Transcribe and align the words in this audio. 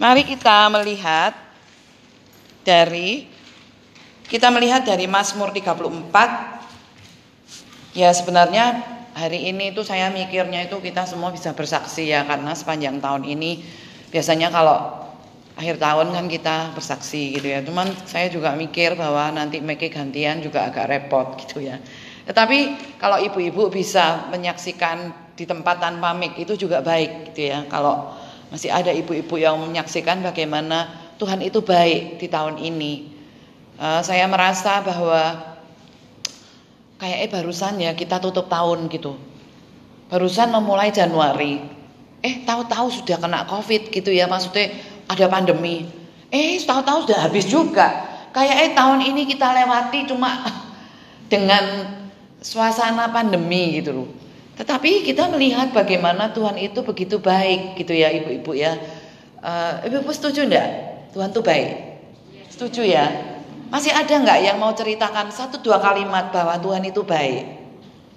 Mari 0.00 0.24
kita 0.24 0.72
melihat 0.72 1.36
dari 2.64 3.28
kita 4.30 4.48
melihat 4.48 4.86
dari 4.86 5.04
Mazmur 5.04 5.52
34 5.52 7.92
ya 7.92 8.08
sebenarnya 8.16 8.80
hari 9.12 9.52
ini 9.52 9.76
itu 9.76 9.84
saya 9.84 10.08
mikirnya 10.08 10.64
itu 10.64 10.80
kita 10.80 11.04
semua 11.04 11.28
bisa 11.28 11.52
bersaksi 11.52 12.08
ya 12.08 12.24
karena 12.24 12.56
sepanjang 12.56 13.04
tahun 13.04 13.28
ini 13.28 13.60
biasanya 14.08 14.48
kalau 14.48 15.02
akhir 15.56 15.76
tahun 15.76 16.16
kan 16.16 16.26
kita 16.32 16.56
bersaksi 16.72 17.36
gitu 17.36 17.52
ya. 17.52 17.60
Cuman 17.60 17.92
saya 18.08 18.32
juga 18.32 18.56
mikir 18.56 18.96
bahwa 18.96 19.36
nanti 19.36 19.60
make 19.60 19.92
gantian 19.92 20.40
juga 20.40 20.68
agak 20.68 20.88
repot 20.88 21.36
gitu 21.44 21.60
ya. 21.60 21.76
Tetapi 22.24 22.58
kalau 22.96 23.20
ibu-ibu 23.20 23.68
bisa 23.68 24.30
menyaksikan 24.30 25.12
di 25.36 25.44
tempat 25.44 25.82
tanpa 25.82 26.14
mic 26.14 26.38
itu 26.38 26.56
juga 26.56 26.80
baik 26.80 27.32
gitu 27.32 27.52
ya. 27.52 27.66
Kalau 27.68 28.14
masih 28.52 28.68
ada 28.68 28.92
ibu-ibu 28.92 29.40
yang 29.40 29.56
menyaksikan 29.56 30.20
bagaimana 30.20 30.92
Tuhan 31.16 31.40
itu 31.40 31.64
baik 31.64 32.20
di 32.20 32.28
tahun 32.28 32.60
ini. 32.60 33.08
Uh, 33.80 34.04
saya 34.04 34.28
merasa 34.28 34.84
bahwa 34.84 35.56
kayaknya 37.00 37.28
barusan 37.32 37.80
ya 37.80 37.96
kita 37.96 38.20
tutup 38.20 38.52
tahun 38.52 38.92
gitu. 38.92 39.16
Barusan 40.12 40.52
memulai 40.52 40.92
Januari. 40.92 41.64
Eh 42.20 42.44
tahu-tahu 42.44 42.92
sudah 42.92 43.16
kena 43.16 43.48
Covid 43.48 43.88
gitu 43.88 44.12
ya 44.12 44.28
maksudnya 44.28 44.76
ada 45.08 45.26
pandemi. 45.32 45.88
Eh 46.28 46.60
tahu-tahu 46.60 47.08
sudah 47.08 47.24
habis 47.24 47.48
juga. 47.48 48.04
Kayak 48.36 48.56
eh 48.68 48.70
tahun 48.76 49.00
ini 49.00 49.32
kita 49.32 49.48
lewati 49.48 50.12
cuma 50.12 50.44
dengan 51.32 51.88
suasana 52.44 53.08
pandemi 53.08 53.80
gitu 53.80 53.90
loh. 53.96 54.08
Tetapi 54.52 55.08
kita 55.08 55.32
melihat 55.32 55.72
bagaimana 55.72 56.28
Tuhan 56.30 56.60
itu 56.60 56.84
begitu 56.84 57.16
baik 57.16 57.80
gitu 57.80 57.96
ya 57.96 58.12
ibu-ibu 58.12 58.52
ya. 58.52 58.76
Uh, 59.40 59.80
ibu-ibu 59.88 60.12
setuju 60.12 60.44
enggak? 60.44 60.68
Tuhan 61.16 61.32
tuh 61.32 61.40
baik. 61.40 61.98
Setuju 62.52 62.84
ya? 62.84 63.08
Masih 63.72 63.88
ada 63.88 64.12
nggak 64.12 64.38
yang 64.44 64.60
mau 64.60 64.76
ceritakan 64.76 65.32
satu 65.32 65.64
dua 65.64 65.80
kalimat 65.80 66.28
bahwa 66.28 66.60
Tuhan 66.60 66.84
itu 66.84 67.00
baik? 67.00 67.44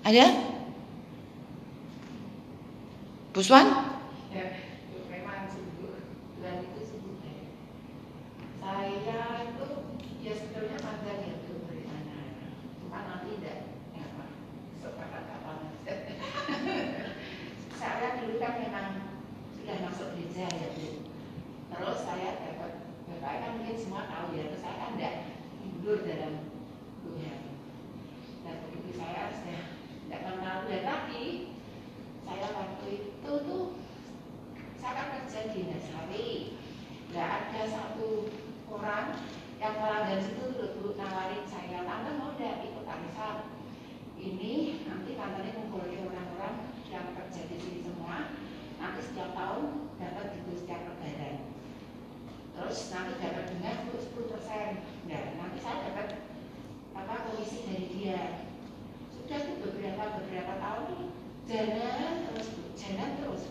Ada? 0.03 0.27
Buswan? 3.31 3.95
terus 52.76 52.92
nanti 52.92 53.16
dapat 53.23 53.56
bunga 53.56 53.72
untuk 53.88 54.04
10 54.04 54.31
persen. 54.36 54.84
Nah 55.08 55.23
nanti 55.40 55.64
saya 55.64 55.88
dapat 55.88 56.28
apa 56.92 57.16
komisi 57.23 57.64
dari 57.64 57.88
dia. 57.88 58.44
Sudah 59.16 59.39
tuh 59.48 59.64
beberapa 59.64 60.20
beberapa 60.20 60.60
tahun 60.60 61.08
jalan 61.48 62.11
terus 62.27 62.48
jalan 62.76 63.10
terus. 63.23 63.48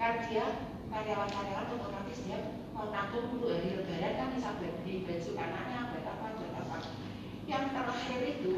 Kan 0.00 0.24
dia 0.24 0.72
karyawan-karyawan 0.88 1.68
otomatis 1.68 2.24
dia 2.24 2.64
mau 2.72 2.88
nabung 2.88 3.36
untuk 3.36 3.52
hari 3.52 3.76
lebaran 3.76 4.12
kan 4.16 4.28
bisa 4.32 4.56
beli 4.56 5.04
baju 5.04 5.30
anaknya 5.36 5.78
buat 5.92 6.06
apa 6.08 6.26
buat 6.40 6.52
apa. 6.64 6.78
Yang 7.44 7.64
terakhir 7.76 8.20
itu 8.24 8.54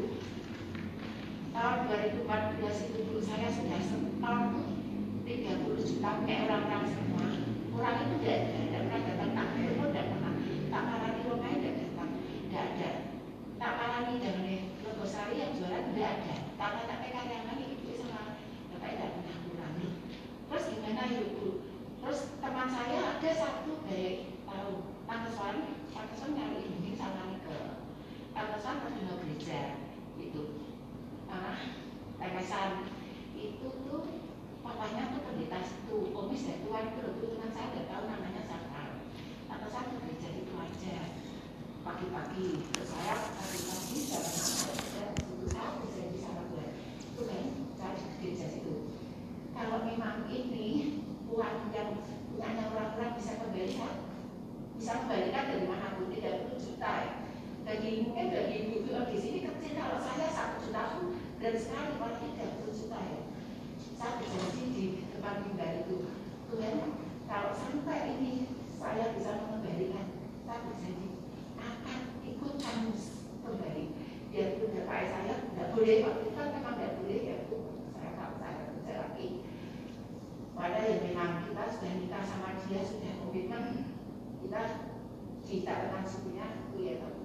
tahun 1.51 1.79
2014 1.91 2.87
itu 2.87 2.97
dulu 3.03 3.19
saya 3.19 3.51
sudah 3.51 3.83
setor 3.83 4.39
30 5.27 5.75
juta 5.83 6.11
kayak 6.23 6.47
orang-orang 6.47 6.87
semua. 6.87 7.27
Orang 7.75 7.95
itu 8.07 8.15
tidak 8.23 8.39
ada. 8.63 8.74
nggak 15.95 16.11
ada. 16.11 16.35
Karena 16.59 16.81
tapi 16.91 17.07
itu 17.15 17.63
ibu 17.71 17.89
sama 18.03 18.35
bapak 18.75 18.89
tidak 18.91 19.09
pernah 19.15 19.35
kurangi 19.47 19.87
terus 20.45 20.65
gimana 20.67 21.03
ya 21.07 21.21
bu 21.31 21.47
terus 22.03 22.19
teman 22.43 22.67
saya 22.67 22.99
ada 23.15 23.31
satu 23.31 23.71
baik 23.87 24.43
tahu. 24.43 24.91
Pantesan 25.05 25.55
pantesan 25.93 26.33
nyari 26.33 26.65
ini 26.65 26.97
sama 26.97 27.37
ke 27.45 27.57
pantesan 28.33 28.75
ke 28.81 28.89
gereja 29.21 29.77
itu 30.17 30.43
ah 31.29 31.61
pantesan 32.17 32.89
itu 33.37 33.69
tuh 33.85 34.01
papanya 34.65 35.13
tuh 35.13 35.21
pendeta 35.29 35.61
itu 35.61 35.97
omis 36.09 36.49
dan 36.49 36.57
tuan 36.65 36.89
itu 36.89 36.99
dulu 37.05 37.37
teman 37.37 37.53
saya 37.53 37.69
nggak 37.71 37.85
tahu 37.85 38.03
namanya 38.09 38.41
siapa. 38.49 38.81
Pantesan 39.45 39.93
ke 39.93 39.97
gereja 40.03 40.29
itu 40.41 40.53
aja. 40.57 40.97
Pagi-pagi 41.85 42.65
terus 42.73 42.89
saya 42.89 43.15
pagi-pagi 43.29 44.74
Indonesia 53.65 53.97
bisa 54.77 54.93
membandingkan 55.01 55.49
dari 55.49 55.65
mana 55.65 55.97
pun 55.97 56.13
30 56.13 56.53
juta 56.61 56.91
ya. 57.01 57.13
Bagi 57.65 58.05
mungkin 58.05 58.29
bagi 58.29 58.55
ibu-ibu 58.61 58.93
di 59.09 59.17
sini 59.17 59.37
kan 59.41 59.57
kecil 59.57 59.73
kalau 59.81 59.97
saya 59.97 60.29
satu 60.29 60.55
juta 60.61 60.81
pun 60.93 61.17
dan 61.41 61.57
sekali 61.57 61.97
kalau 61.97 62.13
30 62.13 62.77
juta 62.77 62.99
ya. 63.01 63.19
Saya 63.97 64.21
berjanji 64.21 64.63
di 64.69 64.85
depan 65.09 65.41
tinggal 65.41 65.81
itu 65.81 65.97
Tuhan 66.53 66.77
kalau 67.25 67.51
sampai 67.57 68.21
ini 68.21 68.53
saya 68.77 69.17
bisa 69.17 69.33
mengembalikan 69.33 70.13
saya 70.45 70.59
berjanji 70.69 71.25
akan 71.57 71.99
ikut 72.21 72.53
kamu 72.61 72.93
kembali. 73.41 73.85
Biar 74.29 74.61
bunda 74.61 74.81
pak 74.85 74.97
e 75.01 75.05
saya 75.09 75.33
tidak 75.41 75.67
boleh 75.73 75.97
waktu 76.05 76.21
itu 76.21 76.37
kan 76.37 76.47
memang 76.53 76.75
tidak 76.77 76.93
boleh 77.01 77.17
ya 77.17 77.37
bu. 77.49 77.57
Saya 77.97 78.11
tahu 78.13 78.33
saya 78.37 78.61
kerja 78.77 78.93
lagi. 79.09 79.27
Pada 80.53 80.79
yang 80.85 81.01
memang 81.01 81.49
kita 81.49 81.63
sudah 81.65 81.93
nikah 81.97 82.21
sama 82.21 82.61
dia 82.61 82.79
sudah 82.85 83.14
komitmen 83.35 83.91
kita 84.39 84.63
kita 85.43 85.91
langsungnya 85.91 86.71
itu 86.71 86.87
ya 86.87 87.03
kan 87.03 87.19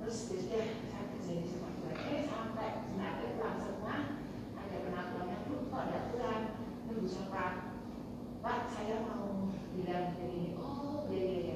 terus 0.00 0.32
biasanya 0.32 0.48
saya 0.48 0.64
saya 0.88 1.04
kerjain 1.12 1.44
seperti 1.44 2.08
eh 2.08 2.20
sampai 2.24 2.88
nanti 2.96 3.36
langsung 3.36 3.76
sekolah 3.76 4.16
ada 4.56 4.76
pengakuan 4.80 5.28
yang 5.28 5.44
tuh 5.44 5.68
kok 5.68 5.82
ada 5.92 5.98
pulang. 6.08 6.44
Nunggu 6.88 7.08
apa 7.28 7.44
pak 8.40 8.60
saya 8.72 9.04
mau 9.04 9.52
bilang 9.76 10.16
begini 10.16 10.56
oh 10.56 11.04
iya 11.12 11.20
iya. 11.20 11.40
iya. 11.44 11.55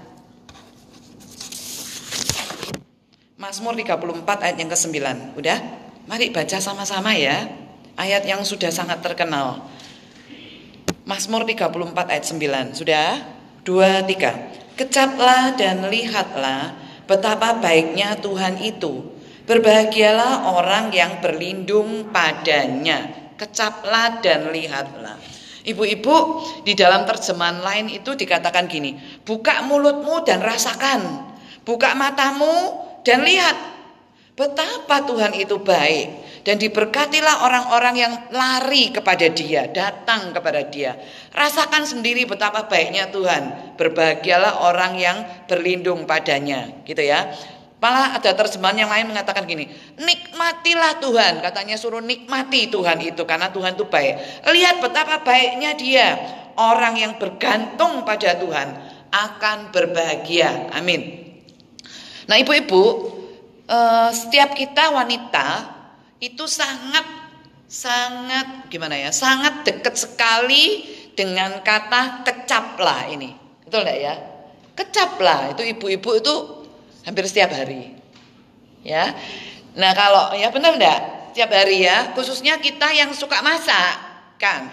Mazmur 3.51 3.75
34 3.75 4.47
ayat 4.47 4.57
yang 4.63 4.71
ke-9. 4.71 4.95
Udah? 5.35 5.59
Mari 6.07 6.31
baca 6.31 6.55
sama-sama 6.63 7.11
ya. 7.11 7.51
Ayat 7.99 8.23
yang 8.23 8.47
sudah 8.47 8.71
sangat 8.71 9.03
terkenal. 9.03 9.67
Mazmur 11.03 11.43
34 11.43 11.67
ayat 12.15 12.23
9. 12.31 12.79
Sudah? 12.79 13.19
Dua, 13.67 14.07
tiga. 14.07 14.55
Kecaplah 14.79 15.59
dan 15.59 15.83
lihatlah 15.91 16.79
Betapa 17.03 17.59
baiknya 17.59 18.15
Tuhan 18.23 18.63
itu. 18.63 19.19
Berbahagialah 19.43 20.55
orang 20.55 20.95
yang 20.95 21.19
berlindung 21.19 22.07
padanya. 22.07 23.11
Kecaplah 23.35 24.23
dan 24.23 24.47
lihatlah. 24.55 25.19
Ibu-ibu 25.67 26.15
di 26.63 26.71
dalam 26.71 27.03
terjemahan 27.03 27.59
lain 27.59 27.91
itu 27.91 28.15
dikatakan 28.15 28.71
gini, 28.71 28.95
buka 29.27 29.59
mulutmu 29.67 30.23
dan 30.23 30.39
rasakan, 30.39 31.35
buka 31.67 31.91
matamu 31.99 32.89
dan 33.01 33.25
lihat 33.25 33.55
betapa 34.37 35.05
Tuhan 35.05 35.33
itu 35.37 35.61
baik 35.61 36.07
dan 36.41 36.57
diberkatilah 36.57 37.45
orang-orang 37.45 37.95
yang 37.97 38.13
lari 38.33 38.89
kepada 38.89 39.29
Dia, 39.29 39.69
datang 39.69 40.33
kepada 40.33 40.65
Dia. 40.65 40.97
Rasakan 41.33 41.85
sendiri 41.85 42.25
betapa 42.25 42.65
baiknya 42.65 43.13
Tuhan. 43.13 43.75
Berbahagialah 43.77 44.65
orang 44.65 44.97
yang 44.97 45.17
berlindung 45.45 46.09
padanya, 46.09 46.81
gitu 46.85 47.01
ya. 47.05 47.29
Malah 47.81 48.21
ada 48.21 48.37
terjemahan 48.37 48.77
yang 48.85 48.91
lain 48.93 49.09
mengatakan 49.09 49.45
gini, 49.49 49.65
nikmatilah 49.97 51.01
Tuhan, 51.01 51.41
katanya 51.41 51.77
suruh 51.77 52.01
nikmati 52.01 52.69
Tuhan 52.69 53.01
itu 53.01 53.25
karena 53.25 53.49
Tuhan 53.49 53.73
itu 53.73 53.89
baik. 53.89 54.45
Lihat 54.49 54.75
betapa 54.81 55.21
baiknya 55.25 55.73
Dia. 55.77 56.09
Orang 56.51 56.99
yang 56.99 57.17
bergantung 57.17 58.05
pada 58.05 58.37
Tuhan 58.37 58.67
akan 59.09 59.57
berbahagia. 59.73 60.69
Amin. 60.77 61.20
Nah, 62.31 62.39
ibu-ibu, 62.39 63.11
eh, 63.67 64.09
setiap 64.15 64.55
kita 64.55 64.95
wanita 64.95 65.67
itu 66.23 66.47
sangat 66.47 67.03
sangat 67.67 68.67
gimana 68.71 68.95
ya 68.99 69.11
sangat 69.15 69.67
dekat 69.67 69.99
sekali 69.99 70.87
dengan 71.11 71.59
kata 71.59 72.23
kecaplah 72.23 73.11
ini. 73.11 73.35
Betul 73.67 73.83
enggak 73.83 73.99
ya? 73.99 74.13
Kecaplah. 74.79 75.51
Itu 75.51 75.67
ibu-ibu 75.67 76.09
itu 76.15 76.35
hampir 77.03 77.27
setiap 77.27 77.51
hari. 77.51 77.99
Ya. 78.87 79.11
Nah 79.75 79.91
kalau 79.91 80.31
ya 80.31 80.47
benar 80.55 80.79
enggak 80.79 80.99
setiap 81.35 81.51
hari 81.51 81.83
ya 81.83 82.15
khususnya 82.15 82.63
kita 82.63 82.91
yang 82.95 83.11
suka 83.11 83.43
masak 83.43 83.95
kan 84.39 84.71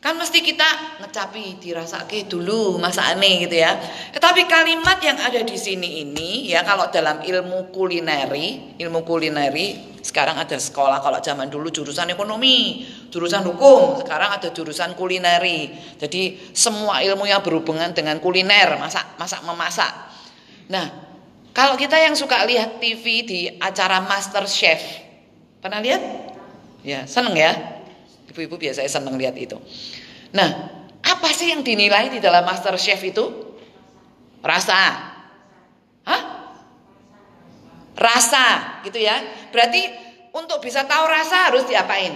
Kan 0.00 0.16
mesti 0.16 0.40
kita 0.40 0.96
ngecapi 1.04 1.60
dirasake 1.60 2.24
dulu 2.24 2.80
masa 2.80 3.12
aneh 3.12 3.44
gitu 3.44 3.60
ya. 3.60 3.76
Tetapi 4.16 4.48
kalimat 4.48 4.96
yang 5.04 5.20
ada 5.20 5.44
di 5.44 5.60
sini 5.60 6.00
ini 6.00 6.48
ya 6.48 6.64
kalau 6.64 6.88
dalam 6.88 7.20
ilmu 7.20 7.68
kulineri, 7.68 8.80
ilmu 8.80 9.04
kulineri 9.04 9.92
sekarang 10.00 10.40
ada 10.40 10.56
sekolah 10.56 11.04
kalau 11.04 11.20
zaman 11.20 11.52
dulu 11.52 11.68
jurusan 11.68 12.08
ekonomi, 12.08 12.88
jurusan 13.12 13.44
hukum, 13.44 14.00
sekarang 14.00 14.40
ada 14.40 14.48
jurusan 14.48 14.96
kulineri. 14.96 15.68
Jadi 16.00 16.56
semua 16.56 17.04
ilmu 17.04 17.28
yang 17.28 17.44
berhubungan 17.44 17.92
dengan 17.92 18.16
kuliner, 18.24 18.80
masak, 18.80 19.20
masak 19.20 19.44
memasak. 19.44 19.92
Nah, 20.72 20.88
kalau 21.52 21.76
kita 21.76 22.00
yang 22.00 22.16
suka 22.16 22.40
lihat 22.48 22.80
TV 22.80 23.04
di 23.28 23.40
acara 23.60 24.00
Master 24.00 24.48
Chef, 24.48 24.80
pernah 25.60 25.84
lihat? 25.84 26.00
Ya, 26.80 27.04
seneng 27.04 27.36
ya? 27.36 27.79
Ibu-ibu 28.30 28.56
biasanya 28.56 28.86
senang 28.86 29.18
lihat 29.18 29.34
itu. 29.34 29.58
Nah, 30.30 30.48
apa 31.02 31.28
sih 31.34 31.50
yang 31.50 31.66
dinilai 31.66 32.14
di 32.14 32.22
dalam 32.22 32.46
Master 32.46 32.78
Chef 32.78 33.02
itu? 33.02 33.26
Rasa. 34.40 34.80
Hah? 36.06 36.22
Rasa, 37.98 38.46
gitu 38.86 39.02
ya. 39.02 39.18
Berarti 39.50 39.82
untuk 40.30 40.62
bisa 40.62 40.86
tahu 40.86 41.04
rasa 41.10 41.50
harus 41.50 41.66
diapain? 41.66 42.14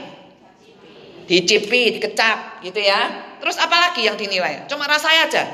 Dicipi, 1.26 1.98
dikecap, 1.98 2.62
gitu 2.62 2.78
ya. 2.78 3.34
Terus 3.42 3.58
apa 3.58 3.76
lagi 3.90 4.06
yang 4.06 4.14
dinilai? 4.14 4.70
Cuma 4.70 4.86
rasa 4.86 5.10
aja. 5.10 5.44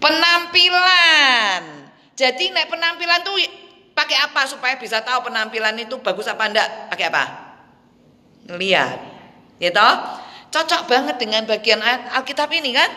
Penampilan. 0.00 1.62
Jadi 2.14 2.54
naik 2.54 2.70
penampilan 2.70 3.20
tuh 3.26 3.36
Pakai 3.94 4.18
apa 4.18 4.42
supaya 4.50 4.74
bisa 4.74 5.00
tahu 5.06 5.30
penampilan 5.30 5.78
itu 5.78 5.94
bagus 6.02 6.26
apa 6.26 6.50
enggak? 6.50 6.68
Pakai 6.90 7.06
apa? 7.08 7.24
Lihat. 8.50 8.98
Gitu? 9.62 9.88
Cocok 10.50 10.82
banget 10.90 11.16
dengan 11.18 11.46
bagian 11.46 11.78
Alkitab 12.14 12.50
ini 12.50 12.74
kan? 12.74 12.90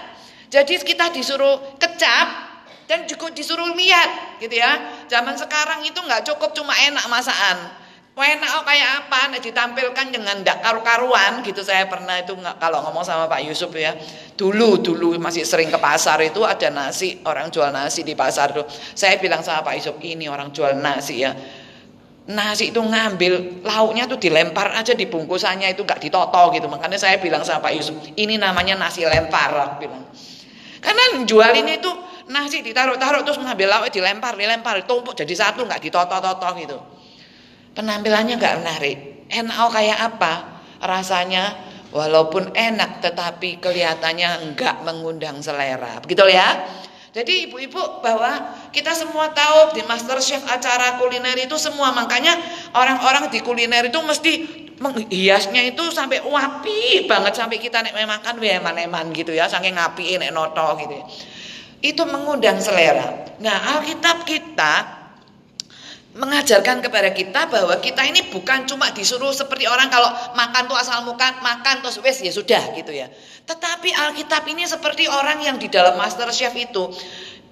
Jadi 0.50 0.82
kita 0.82 1.14
disuruh 1.14 1.78
kecap 1.78 2.28
dan 2.90 3.06
juga 3.06 3.30
disuruh 3.30 3.72
lihat 3.78 4.42
gitu 4.42 4.58
ya. 4.58 5.06
Zaman 5.06 5.38
sekarang 5.38 5.86
itu 5.86 5.98
nggak 5.98 6.26
cukup 6.26 6.54
cuma 6.58 6.74
enak 6.74 7.06
masakan 7.06 7.87
enak 8.26 8.50
oh 8.58 8.64
kayak 8.66 8.90
apa? 9.06 9.30
Nek 9.30 9.42
ditampilkan 9.46 10.10
dengan 10.10 10.42
ndak 10.42 10.66
karu-karuan 10.66 11.46
gitu. 11.46 11.62
Saya 11.62 11.86
pernah 11.86 12.18
itu 12.18 12.34
nggak 12.34 12.58
kalau 12.58 12.82
ngomong 12.90 13.06
sama 13.06 13.30
Pak 13.30 13.46
Yusuf 13.46 13.70
ya 13.78 13.94
dulu 14.34 14.82
dulu 14.82 15.18
masih 15.22 15.46
sering 15.46 15.70
ke 15.70 15.78
pasar 15.78 16.22
itu 16.26 16.42
ada 16.42 16.70
nasi 16.74 17.22
orang 17.26 17.54
jual 17.54 17.70
nasi 17.70 18.02
di 18.02 18.18
pasar 18.18 18.58
tuh. 18.58 18.66
Saya 18.98 19.22
bilang 19.22 19.46
sama 19.46 19.62
Pak 19.62 19.74
Yusuf 19.78 19.96
ini 20.02 20.26
orang 20.26 20.50
jual 20.50 20.74
nasi 20.82 21.22
ya. 21.22 21.38
Nasi 22.28 22.76
itu 22.76 22.82
ngambil 22.84 23.64
lauknya 23.64 24.04
tuh 24.10 24.20
dilempar 24.20 24.76
aja 24.76 24.92
di 24.98 25.06
bungkusannya 25.08 25.78
itu 25.78 25.86
nggak 25.86 26.02
ditoto 26.02 26.52
gitu. 26.58 26.66
Makanya 26.66 26.98
saya 26.98 27.22
bilang 27.22 27.46
sama 27.46 27.70
Pak 27.70 27.74
Yusuf 27.78 27.96
ini 28.18 28.42
namanya 28.42 28.74
nasi 28.76 29.06
lempar 29.06 29.78
bilang. 29.78 30.10
Karena 30.82 31.22
jual 31.22 31.52
ini 31.54 31.78
tuh 31.78 32.08
nasi 32.28 32.60
ditaruh-taruh 32.60 33.24
terus 33.24 33.40
ngambil 33.40 33.68
lauk 33.72 33.88
dilempar 33.88 34.36
dilempar 34.36 34.84
tumpuk 34.84 35.16
jadi 35.16 35.32
satu 35.32 35.64
nggak 35.64 35.80
ditoto-toto 35.80 36.50
gitu 36.60 36.78
penampilannya 37.78 38.42
nggak 38.42 38.56
menarik. 38.66 38.98
Enak 39.30 39.70
kayak 39.70 40.00
apa? 40.02 40.34
Rasanya 40.82 41.54
walaupun 41.94 42.58
enak 42.58 43.06
tetapi 43.06 43.62
kelihatannya 43.62 44.50
enggak 44.50 44.82
mengundang 44.82 45.38
selera. 45.46 46.02
Begitu 46.02 46.26
ya? 46.34 46.66
Jadi 47.14 47.50
ibu-ibu 47.50 48.02
bahwa 48.04 48.54
kita 48.70 48.94
semua 48.94 49.34
tahu 49.34 49.74
di 49.74 49.82
Master 49.86 50.22
Chef 50.22 50.44
acara 50.46 51.02
kuliner 51.02 51.34
itu 51.38 51.58
semua 51.58 51.90
makanya 51.90 52.38
orang-orang 52.78 53.34
di 53.34 53.42
kuliner 53.42 53.90
itu 53.90 53.98
mesti 54.06 54.34
menghiasnya 54.78 55.74
itu 55.74 55.82
sampai 55.90 56.22
wapi 56.22 57.10
banget 57.10 57.34
sampai 57.34 57.58
kita 57.58 57.82
nek 57.82 57.98
makan 57.98 58.38
eman-eman 58.38 59.10
gitu 59.18 59.34
ya 59.34 59.50
saking 59.50 59.74
ngapi 59.74 60.22
nek 60.22 60.30
noto 60.30 60.78
gitu. 60.78 60.94
Ya. 60.94 61.06
Itu 61.82 62.06
mengundang 62.06 62.62
selera. 62.62 63.38
Nah, 63.42 63.78
Alkitab 63.78 64.26
kita 64.26 64.97
mengajarkan 66.16 66.80
kepada 66.80 67.12
kita 67.12 67.52
bahwa 67.52 67.78
kita 67.84 68.02
ini 68.08 68.32
bukan 68.32 68.64
cuma 68.70 68.90
disuruh 68.96 69.36
seperti 69.36 69.68
orang 69.68 69.92
kalau 69.92 70.08
makan 70.34 70.66
tuh 70.66 70.78
asal 70.80 71.04
makan 71.04 71.44
makan 71.44 71.84
terus 71.84 72.00
wes 72.00 72.24
ya 72.24 72.32
sudah 72.32 72.74
gitu 72.74 72.96
ya. 72.96 73.12
Tetapi 73.48 73.90
Alkitab 73.92 74.48
ini 74.48 74.64
seperti 74.64 75.08
orang 75.08 75.44
yang 75.44 75.60
di 75.60 75.68
dalam 75.68 75.96
Master 76.00 76.32
Chef 76.34 76.56
itu 76.58 76.90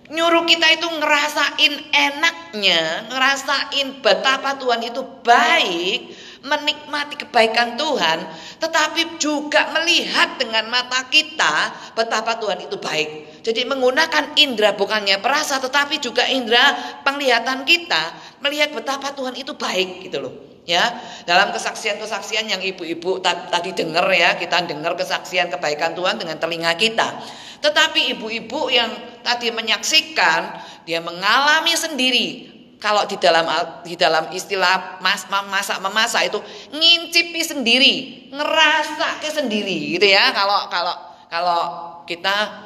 nyuruh 0.05 0.45
kita 0.45 0.67
itu 0.77 0.85
ngerasain 0.85 1.73
enaknya, 1.89 3.09
ngerasain 3.09 4.05
betapa 4.05 4.53
Tuhan 4.61 4.85
itu 4.85 5.01
baik, 5.25 6.13
menikmati 6.45 7.25
kebaikan 7.25 7.73
Tuhan, 7.73 8.21
tetapi 8.61 9.17
juga 9.17 9.73
melihat 9.73 10.37
dengan 10.37 10.69
mata 10.69 11.09
kita 11.09 11.73
betapa 11.97 12.37
Tuhan 12.37 12.69
itu 12.69 12.77
baik. 12.77 13.41
Jadi 13.41 13.61
menggunakan 13.65 14.37
indera 14.41 14.73
bukannya 14.73 15.21
perasa 15.21 15.61
tetapi 15.61 16.01
juga 16.01 16.25
indera 16.29 16.73
penglihatan 17.05 17.65
kita 17.65 18.24
melihat 18.45 18.69
betapa 18.77 19.09
Tuhan 19.17 19.33
itu 19.33 19.57
baik 19.57 20.05
gitu 20.05 20.21
loh 20.21 20.33
ya. 20.69 20.83
Dalam 21.25 21.53
kesaksian-kesaksian 21.53 22.49
yang 22.49 22.61
ibu-ibu 22.61 23.21
tadi 23.23 23.71
dengar 23.73 24.05
ya 24.13 24.37
kita 24.37 24.65
dengar 24.65 24.93
kesaksian 24.93 25.49
kebaikan 25.53 25.97
Tuhan 25.97 26.21
dengan 26.21 26.37
telinga 26.37 26.73
kita. 26.77 27.21
Tetapi 27.61 28.13
ibu-ibu 28.17 28.69
yang 28.69 28.91
tadi 29.25 29.49
menyaksikan 29.49 30.61
dia 30.85 31.01
mengalami 31.01 31.73
sendiri. 31.73 32.27
Kalau 32.75 33.07
di 33.09 33.17
dalam 33.17 33.47
di 33.81 33.97
dalam 33.97 34.29
istilah 34.29 35.01
mas, 35.01 35.25
memasak 35.25 35.81
memasak 35.81 36.29
itu 36.29 36.37
ngincipi 36.69 37.41
sendiri 37.41 37.95
ngerasa 38.29 39.23
ke 39.23 39.31
sendiri 39.31 39.97
gitu 39.97 40.05
ya. 40.05 40.29
Kalau 40.35 40.69
kalau 40.69 40.93
kalau 41.31 41.61
kita 42.05 42.61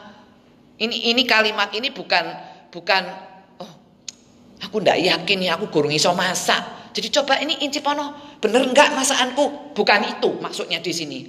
ini 0.82 1.16
ini 1.16 1.24
kalimat 1.24 1.72
ini 1.72 1.94
bukan 1.94 2.26
bukan 2.74 3.04
aku 4.70 4.86
ndak 4.86 5.02
yakin 5.02 5.38
ya 5.42 5.58
aku 5.58 5.74
gurung 5.74 5.92
iso 5.92 6.14
masak 6.14 6.80
jadi 6.90 7.08
coba 7.22 7.38
ini 7.40 7.62
Incipono 7.62 8.38
bener 8.42 8.66
enggak 8.66 8.92
masakanku? 8.98 9.76
Bukan 9.78 10.20
itu 10.20 10.30
maksudnya 10.42 10.82
di 10.82 10.90
sini. 10.90 11.20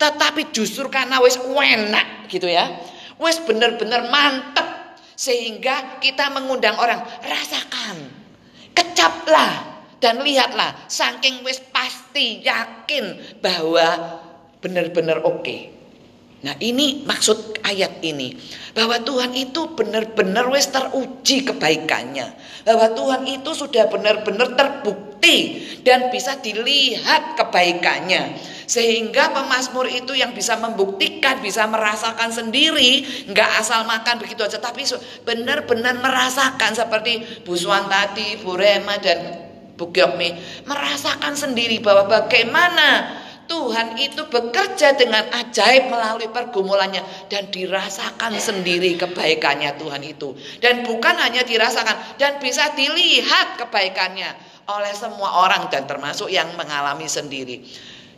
Tetapi 0.00 0.48
justru 0.50 0.88
karena 0.88 1.20
wis 1.20 1.36
enak 1.36 2.26
gitu 2.32 2.48
ya. 2.48 2.80
Wis 3.20 3.36
bener-bener 3.44 4.08
mantep 4.08 4.96
sehingga 5.12 6.00
kita 6.00 6.32
mengundang 6.32 6.80
orang 6.80 7.04
rasakan. 7.20 8.08
Kecaplah 8.72 9.84
dan 10.00 10.24
lihatlah 10.24 10.88
saking 10.88 11.44
wis 11.44 11.60
pasti 11.68 12.40
yakin 12.40 13.38
bahwa 13.44 14.18
benar-benar 14.64 15.20
oke. 15.20 15.44
Okay. 15.44 15.79
Nah 16.40 16.56
ini 16.56 17.04
maksud 17.04 17.60
ayat 17.60 18.00
ini. 18.00 18.32
Bahwa 18.70 18.96
Tuhan 19.02 19.34
itu 19.34 19.74
benar-benar 19.74 20.46
wis 20.54 20.70
teruji 20.70 21.42
kebaikannya, 21.42 22.32
bahwa 22.62 22.86
Tuhan 22.94 23.26
itu 23.26 23.50
sudah 23.50 23.90
benar-benar 23.90 24.54
terbukti 24.54 25.66
dan 25.82 26.06
bisa 26.14 26.38
dilihat 26.38 27.34
kebaikannya, 27.34 28.38
sehingga 28.70 29.34
pemazmur 29.34 29.90
itu 29.90 30.14
yang 30.14 30.30
bisa 30.30 30.54
membuktikan, 30.54 31.42
bisa 31.42 31.66
merasakan 31.66 32.30
sendiri, 32.30 33.02
nggak 33.26 33.50
asal 33.58 33.82
makan 33.90 34.22
begitu 34.22 34.46
aja, 34.46 34.62
tapi 34.62 34.86
benar-benar 35.26 35.98
merasakan 35.98 36.70
seperti 36.70 37.42
Bu 37.42 37.58
Suwan 37.58 37.90
tadi, 37.90 38.38
Bu 38.38 38.54
Rema 38.54 39.02
dan 39.02 39.50
Bu 39.74 39.90
Gyokmi 39.90 40.62
merasakan 40.68 41.34
sendiri 41.34 41.82
bahwa 41.82 42.06
bagaimana 42.06 43.18
Tuhan 43.50 43.98
itu 43.98 44.30
bekerja 44.30 44.94
dengan 44.94 45.26
ajaib 45.34 45.90
melalui 45.90 46.30
pergumulannya 46.30 47.02
dan 47.26 47.50
dirasakan 47.50 48.38
sendiri 48.38 48.94
kebaikannya 48.94 49.74
Tuhan 49.74 50.06
itu. 50.06 50.38
Dan 50.62 50.86
bukan 50.86 51.18
hanya 51.18 51.42
dirasakan 51.42 52.14
dan 52.14 52.38
bisa 52.38 52.70
dilihat 52.78 53.58
kebaikannya 53.58 54.30
oleh 54.70 54.94
semua 54.94 55.42
orang 55.42 55.66
dan 55.66 55.90
termasuk 55.90 56.30
yang 56.30 56.46
mengalami 56.54 57.10
sendiri. 57.10 57.66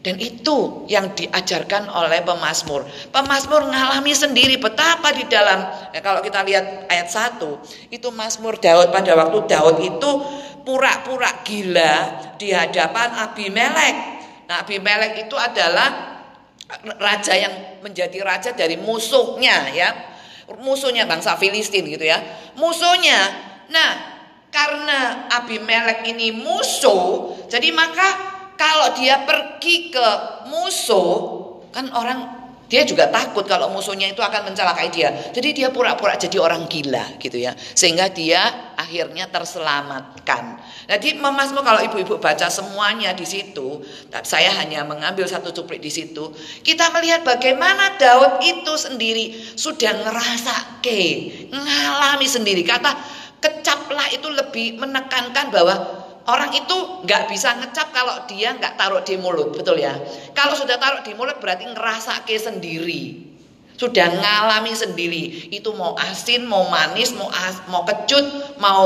Dan 0.02 0.20
itu 0.20 0.84
yang 0.90 1.16
diajarkan 1.16 1.88
oleh 1.88 2.20
pemazmur. 2.26 2.84
Pemazmur 3.08 3.72
mengalami 3.72 4.12
sendiri 4.12 4.60
betapa 4.60 5.16
di 5.16 5.24
dalam 5.32 5.64
ya 5.96 6.04
kalau 6.04 6.20
kita 6.20 6.44
lihat 6.44 6.92
ayat 6.92 7.08
1 7.08 7.40
itu 7.88 8.08
Mazmur 8.12 8.60
Daud 8.60 8.92
pada 8.92 9.16
waktu 9.16 9.38
Daud 9.48 9.78
itu 9.80 10.10
pura-pura 10.66 11.40
gila 11.46 11.94
di 12.34 12.50
hadapan 12.50 13.14
Abimelek 13.14 14.21
Nah 14.52 14.68
Abimelek 14.68 15.16
itu 15.24 15.32
adalah 15.32 16.20
raja 17.00 17.32
yang 17.32 17.80
menjadi 17.80 18.20
raja 18.20 18.52
dari 18.52 18.76
musuhnya 18.76 19.72
ya. 19.72 19.88
Musuhnya 20.60 21.08
bangsa 21.08 21.40
Filistin 21.40 21.88
gitu 21.88 22.04
ya. 22.04 22.20
Musuhnya. 22.60 23.32
Nah, 23.72 23.90
karena 24.52 25.24
Abimelek 25.32 26.04
ini 26.04 26.36
musuh, 26.36 27.32
jadi 27.48 27.72
maka 27.72 28.04
kalau 28.60 28.92
dia 28.92 29.24
pergi 29.24 29.88
ke 29.88 30.08
musuh, 30.52 31.16
kan 31.72 31.88
orang 31.96 32.41
dia 32.72 32.88
juga 32.88 33.12
takut 33.12 33.44
kalau 33.44 33.68
musuhnya 33.68 34.08
itu 34.08 34.24
akan 34.24 34.48
mencelakai 34.52 34.88
dia. 34.88 35.12
Jadi 35.30 35.52
dia 35.52 35.68
pura-pura 35.68 36.16
jadi 36.16 36.40
orang 36.40 36.64
gila 36.66 37.20
gitu 37.20 37.36
ya. 37.36 37.52
Sehingga 37.54 38.08
dia 38.08 38.72
akhirnya 38.80 39.28
terselamatkan. 39.28 40.56
Jadi 40.88 41.20
memasmu 41.20 41.60
kalau 41.60 41.84
ibu-ibu 41.84 42.16
baca 42.16 42.48
semuanya 42.48 43.12
di 43.12 43.28
situ, 43.28 43.84
saya 44.24 44.50
hanya 44.58 44.88
mengambil 44.88 45.28
satu 45.28 45.52
cuplik 45.52 45.84
di 45.84 45.92
situ. 45.92 46.32
Kita 46.64 46.88
melihat 46.96 47.28
bagaimana 47.28 48.00
Daud 48.00 48.40
itu 48.40 48.72
sendiri 48.74 49.36
sudah 49.52 49.92
ngerasa 50.08 50.80
ke, 50.80 51.02
ngalami 51.52 52.24
sendiri. 52.24 52.64
Kata 52.64 52.96
kecaplah 53.42 54.08
itu 54.14 54.30
lebih 54.30 54.78
menekankan 54.78 55.50
bahwa 55.50 56.01
Orang 56.22 56.54
itu 56.54 57.02
nggak 57.02 57.26
bisa 57.34 57.50
ngecap 57.58 57.90
kalau 57.90 58.22
dia 58.30 58.54
nggak 58.54 58.78
taruh 58.78 59.02
di 59.02 59.18
mulut, 59.18 59.50
betul 59.58 59.74
ya? 59.74 59.98
Kalau 60.38 60.54
sudah 60.54 60.78
taruh 60.78 61.02
di 61.02 61.18
mulut 61.18 61.42
berarti 61.42 61.66
ngerasa 61.66 62.22
ke 62.22 62.38
sendiri, 62.38 63.26
sudah 63.74 64.06
ngalami 64.06 64.70
sendiri. 64.70 65.50
Itu 65.50 65.74
mau 65.74 65.98
asin, 65.98 66.46
mau 66.46 66.70
manis, 66.70 67.10
mau 67.18 67.26
as, 67.26 67.66
mau 67.66 67.82
kecut, 67.82 68.54
mau 68.62 68.82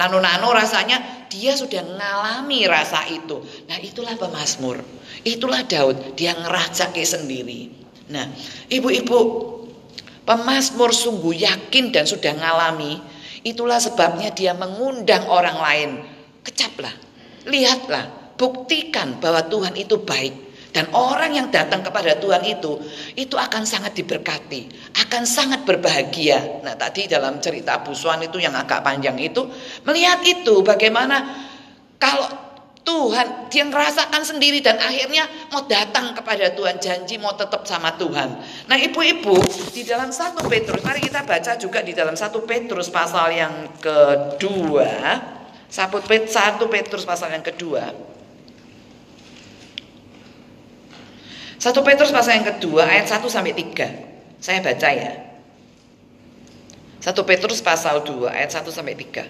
nano-nano 0.00 0.48
rasanya, 0.56 1.28
dia 1.28 1.52
sudah 1.52 1.84
ngalami 1.84 2.64
rasa 2.64 3.04
itu. 3.12 3.44
Nah 3.68 3.76
itulah 3.76 4.16
pemazmur, 4.16 4.80
itulah 5.28 5.60
Daud, 5.68 6.16
dia 6.16 6.32
ngerasa 6.32 6.88
ke 6.96 7.04
sendiri. 7.04 7.68
Nah 8.08 8.32
ibu-ibu, 8.72 9.20
pemazmur 10.24 10.88
sungguh 10.96 11.36
yakin 11.36 11.92
dan 11.92 12.08
sudah 12.08 12.32
ngalami. 12.32 12.96
Itulah 13.42 13.76
sebabnya 13.76 14.30
dia 14.32 14.54
mengundang 14.54 15.26
orang 15.26 15.58
lain 15.58 15.90
Kecaplah, 16.42 16.94
lihatlah, 17.46 18.34
buktikan 18.34 19.22
bahwa 19.22 19.46
Tuhan 19.46 19.74
itu 19.78 20.02
baik. 20.02 20.52
Dan 20.72 20.88
orang 20.96 21.36
yang 21.36 21.48
datang 21.52 21.84
kepada 21.84 22.16
Tuhan 22.16 22.48
itu, 22.48 22.80
itu 23.12 23.36
akan 23.36 23.68
sangat 23.68 23.92
diberkati, 23.92 24.72
akan 25.04 25.28
sangat 25.28 25.68
berbahagia. 25.68 26.64
Nah 26.64 26.72
tadi 26.80 27.04
dalam 27.04 27.44
cerita 27.44 27.84
Busuan 27.84 28.24
itu 28.24 28.40
yang 28.40 28.56
agak 28.56 28.80
panjang 28.80 29.20
itu, 29.20 29.44
melihat 29.84 30.24
itu 30.24 30.64
bagaimana 30.64 31.28
kalau 32.00 32.24
Tuhan 32.82 33.52
dia 33.52 33.62
merasakan 33.68 34.26
sendiri 34.26 34.58
dan 34.58 34.80
akhirnya 34.80 35.28
mau 35.54 35.62
datang 35.68 36.16
kepada 36.18 36.50
Tuhan 36.50 36.82
janji 36.82 37.20
mau 37.20 37.36
tetap 37.36 37.68
sama 37.68 37.94
Tuhan. 37.94 38.42
Nah 38.66 38.78
ibu-ibu 38.80 39.38
di 39.70 39.86
dalam 39.86 40.10
satu 40.10 40.48
Petrus 40.50 40.82
mari 40.82 40.98
kita 40.98 41.22
baca 41.22 41.52
juga 41.60 41.84
di 41.84 41.94
dalam 41.94 42.18
satu 42.18 42.42
Petrus 42.42 42.90
pasal 42.90 43.38
yang 43.38 43.54
kedua 43.78 45.41
Satu 45.72 46.68
Petrus 46.68 47.08
pasal 47.08 47.32
yang 47.32 47.40
kedua. 47.40 47.96
Satu 51.56 51.80
Petrus 51.80 52.12
pasal 52.12 52.44
yang 52.44 52.48
kedua 52.52 52.84
ayat 52.84 53.08
1 53.08 53.24
sampai 53.32 53.56
3. 53.56 54.36
Saya 54.36 54.60
baca 54.60 54.88
ya. 54.92 55.32
Satu 57.00 57.24
Petrus 57.24 57.64
pasal 57.64 58.04
2 58.04 58.28
ayat 58.28 58.52
1 58.52 58.68
sampai 58.68 59.00
3. 59.00 59.24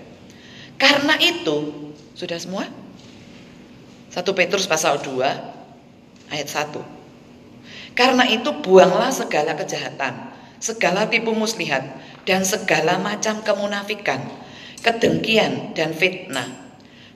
Karena 0.82 1.14
itu, 1.22 1.70
sudah 2.18 2.34
semua? 2.42 2.66
Satu 4.10 4.34
Petrus 4.34 4.66
pasal 4.66 4.98
2 4.98 5.22
ayat 6.26 6.48
1. 6.50 7.94
Karena 7.94 8.26
itu 8.26 8.50
buanglah 8.66 9.14
segala 9.14 9.54
kejahatan, 9.54 10.34
segala 10.58 11.06
tipu 11.06 11.38
muslihat, 11.38 11.86
dan 12.26 12.42
segala 12.42 12.98
macam 12.98 13.46
kemunafikan 13.46 14.42
kedengkian 14.82 15.72
dan 15.72 15.94
fitnah. 15.94 16.60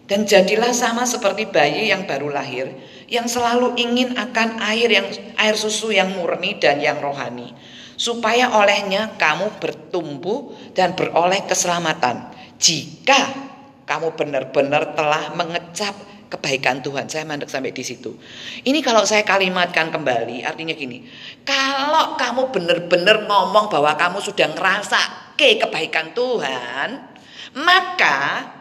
Dan 0.07 0.23
jadilah 0.23 0.71
sama 0.71 1.03
seperti 1.03 1.51
bayi 1.51 1.91
yang 1.91 2.07
baru 2.07 2.31
lahir, 2.31 2.71
yang 3.11 3.27
selalu 3.27 3.75
ingin 3.75 4.15
akan 4.15 4.63
air 4.63 4.87
yang 4.87 5.07
air 5.35 5.59
susu 5.59 5.91
yang 5.91 6.15
murni 6.15 6.63
dan 6.63 6.79
yang 6.79 7.03
rohani, 7.03 7.51
supaya 7.99 8.55
olehnya 8.55 9.19
kamu 9.19 9.59
bertumbuh 9.59 10.55
dan 10.79 10.95
beroleh 10.95 11.43
keselamatan. 11.51 12.23
Jika 12.55 13.35
kamu 13.83 14.15
benar-benar 14.15 14.95
telah 14.95 15.35
mengecap 15.35 15.95
kebaikan 16.27 16.83
Tuhan. 16.83 17.07
Saya 17.07 17.23
mandek 17.23 17.47
sampai 17.47 17.71
di 17.71 17.87
situ. 17.87 18.19
Ini 18.67 18.83
kalau 18.83 19.07
saya 19.07 19.23
kalimatkan 19.23 19.95
kembali, 19.95 20.43
artinya 20.43 20.75
gini. 20.75 21.07
Kalau 21.47 22.19
kamu 22.19 22.51
benar-benar 22.51 23.31
ngomong 23.31 23.71
bahwa 23.71 23.95
kamu 23.95 24.19
sudah 24.19 24.51
ngerasa 24.53 25.01
ke 25.39 25.63
kebaikan 25.63 26.11
Tuhan, 26.13 27.16
maka 27.57 28.17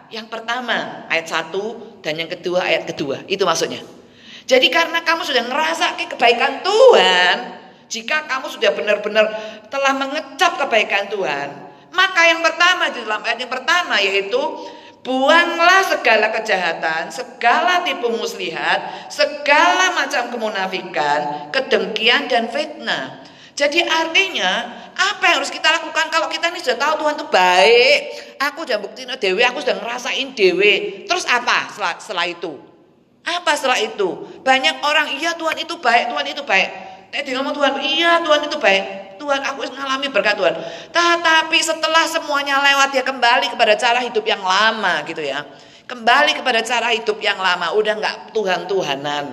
yang 0.07 0.31
pertama 0.31 1.05
ayat 1.11 1.27
satu 1.27 1.99
dan 1.99 2.15
yang 2.15 2.31
kedua 2.31 2.63
ayat 2.63 2.87
kedua. 2.87 3.27
Itu 3.27 3.43
maksudnya. 3.43 3.83
Jadi 4.45 4.69
karena 4.69 5.01
kamu 5.01 5.25
sudah 5.25 5.43
ngerasa 5.49 5.99
kebaikan 6.15 6.61
Tuhan, 6.61 7.35
jika 7.89 8.29
kamu 8.29 8.47
sudah 8.47 8.71
benar-benar 8.77 9.25
telah 9.67 9.93
mengecap 9.97 10.55
kebaikan 10.61 11.09
Tuhan, 11.09 11.49
maka 11.91 12.21
yang 12.29 12.45
pertama 12.45 12.93
di 12.93 13.01
dalam 13.03 13.25
ayat 13.25 13.39
yang 13.41 13.51
pertama 13.51 13.97
yaitu 13.99 14.41
Buanglah 15.05 15.85
segala 15.85 16.33
kejahatan, 16.33 17.13
segala 17.13 17.85
tipu 17.85 18.09
muslihat, 18.09 19.05
segala 19.13 19.93
macam 19.93 20.33
kemunafikan, 20.33 21.53
kedengkian 21.53 22.25
dan 22.25 22.49
fitnah. 22.49 23.21
Jadi 23.55 23.79
artinya 23.87 24.83
apa 24.91 25.23
yang 25.31 25.39
harus 25.39 25.47
kita 25.47 25.71
lakukan 25.71 26.11
kalau 26.11 26.27
kita 26.27 26.51
ini 26.51 26.59
sudah 26.59 26.75
tahu 26.75 26.93
Tuhan 27.07 27.15
itu 27.15 27.27
baik. 27.31 27.99
Aku 28.51 28.67
sudah 28.67 28.79
buktiin 28.83 29.11
dewi, 29.15 29.47
aku 29.47 29.63
sudah 29.63 29.79
ngerasain 29.79 30.35
dewi. 30.35 31.07
Terus 31.07 31.23
apa 31.23 31.71
setelah, 31.71 31.95
setelah 31.95 32.25
itu? 32.27 32.51
Apa 33.23 33.55
setelah 33.55 33.79
itu? 33.79 34.27
Banyak 34.43 34.83
orang, 34.83 35.07
iya 35.15 35.31
Tuhan 35.39 35.55
itu 35.55 35.79
baik, 35.79 36.11
Tuhan 36.11 36.25
itu 36.27 36.43
baik. 36.43 36.69
Eh 37.15 37.23
ngomong 37.31 37.55
Tuhan, 37.55 37.73
iya 37.79 38.19
Tuhan 38.19 38.43
itu 38.43 38.59
baik. 38.59 38.83
Tuhan 39.15 39.39
aku 39.39 39.71
mengalami 39.71 40.07
berkat 40.11 40.35
Tuhan. 40.35 40.55
Tetapi 40.91 41.57
setelah 41.63 42.03
semuanya 42.11 42.59
lewat 42.59 42.91
dia 42.91 43.07
kembali 43.07 43.55
kepada 43.55 43.79
cara 43.79 44.03
hidup 44.03 44.27
yang 44.27 44.43
lama 44.43 44.99
gitu 45.07 45.23
ya. 45.23 45.47
Kembali 45.87 46.35
kepada 46.35 46.59
cara 46.59 46.91
hidup 46.91 47.21
yang 47.23 47.39
lama, 47.39 47.71
udah 47.71 47.93
nggak 47.95 48.15
Tuhan-Tuhanan. 48.35 49.25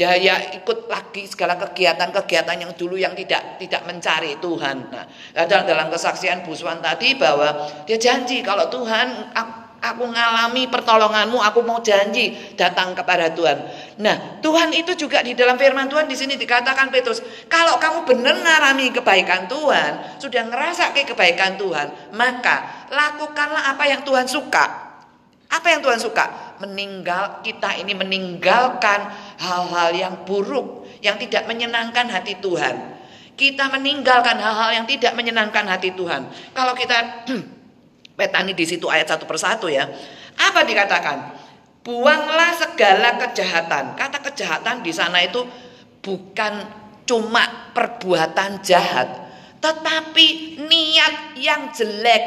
Daya 0.00 0.56
ikut 0.56 0.88
lagi 0.88 1.28
segala 1.28 1.60
kegiatan-kegiatan 1.60 2.56
yang 2.56 2.72
dulu 2.72 2.96
yang 2.96 3.12
tidak 3.12 3.60
tidak 3.60 3.84
mencari 3.84 4.40
Tuhan. 4.40 4.88
Nah, 4.88 5.04
dalam, 5.44 5.92
kesaksian 5.92 6.40
Bu 6.40 6.56
Swan 6.56 6.80
tadi 6.80 7.20
bahwa 7.20 7.68
dia 7.84 8.00
janji 8.00 8.40
kalau 8.40 8.72
Tuhan 8.72 9.28
aku, 9.36 9.52
aku 9.80 10.04
ngalami 10.08 10.72
pertolonganmu, 10.72 11.36
aku 11.36 11.60
mau 11.68 11.84
janji 11.84 12.32
datang 12.56 12.96
kepada 12.96 13.28
Tuhan. 13.36 13.58
Nah, 14.00 14.40
Tuhan 14.40 14.72
itu 14.72 14.96
juga 14.96 15.20
di 15.20 15.36
dalam 15.36 15.60
firman 15.60 15.88
Tuhan 15.92 16.08
di 16.08 16.16
sini 16.16 16.40
dikatakan 16.40 16.88
Petrus, 16.88 17.20
kalau 17.52 17.76
kamu 17.76 18.08
benar 18.08 18.40
ngalami 18.40 18.96
kebaikan 18.96 19.52
Tuhan, 19.52 20.16
sudah 20.16 20.48
ngerasa 20.48 20.96
ke 20.96 21.12
kebaikan 21.12 21.60
Tuhan, 21.60 22.16
maka 22.16 22.88
lakukanlah 22.88 23.76
apa 23.76 23.84
yang 23.84 24.00
Tuhan 24.00 24.24
suka. 24.24 24.88
Apa 25.50 25.66
yang 25.66 25.82
Tuhan 25.82 25.98
suka? 25.98 26.54
Meninggal 26.62 27.42
kita 27.42 27.74
ini 27.74 27.90
meninggalkan 27.90 29.29
hal-hal 29.40 29.90
yang 29.96 30.14
buruk, 30.28 30.84
yang 31.00 31.16
tidak 31.16 31.48
menyenangkan 31.48 32.06
hati 32.12 32.36
Tuhan. 32.38 33.00
Kita 33.34 33.72
meninggalkan 33.72 34.36
hal-hal 34.36 34.84
yang 34.84 34.86
tidak 34.86 35.16
menyenangkan 35.16 35.64
hati 35.64 35.96
Tuhan. 35.96 36.28
Kalau 36.52 36.76
kita 36.76 37.24
petani 38.20 38.52
di 38.52 38.68
situ 38.68 38.84
ayat 38.92 39.16
satu 39.16 39.24
persatu 39.24 39.72
ya. 39.72 39.88
Apa 40.36 40.68
dikatakan? 40.68 41.40
Buanglah 41.80 42.52
segala 42.60 43.16
kejahatan. 43.16 43.96
Kata 43.96 44.20
kejahatan 44.20 44.84
di 44.84 44.92
sana 44.92 45.24
itu 45.24 45.40
bukan 46.04 46.60
cuma 47.08 47.72
perbuatan 47.72 48.60
jahat, 48.60 49.08
tetapi 49.58 50.60
niat 50.60 51.40
yang 51.40 51.72
jelek. 51.72 52.24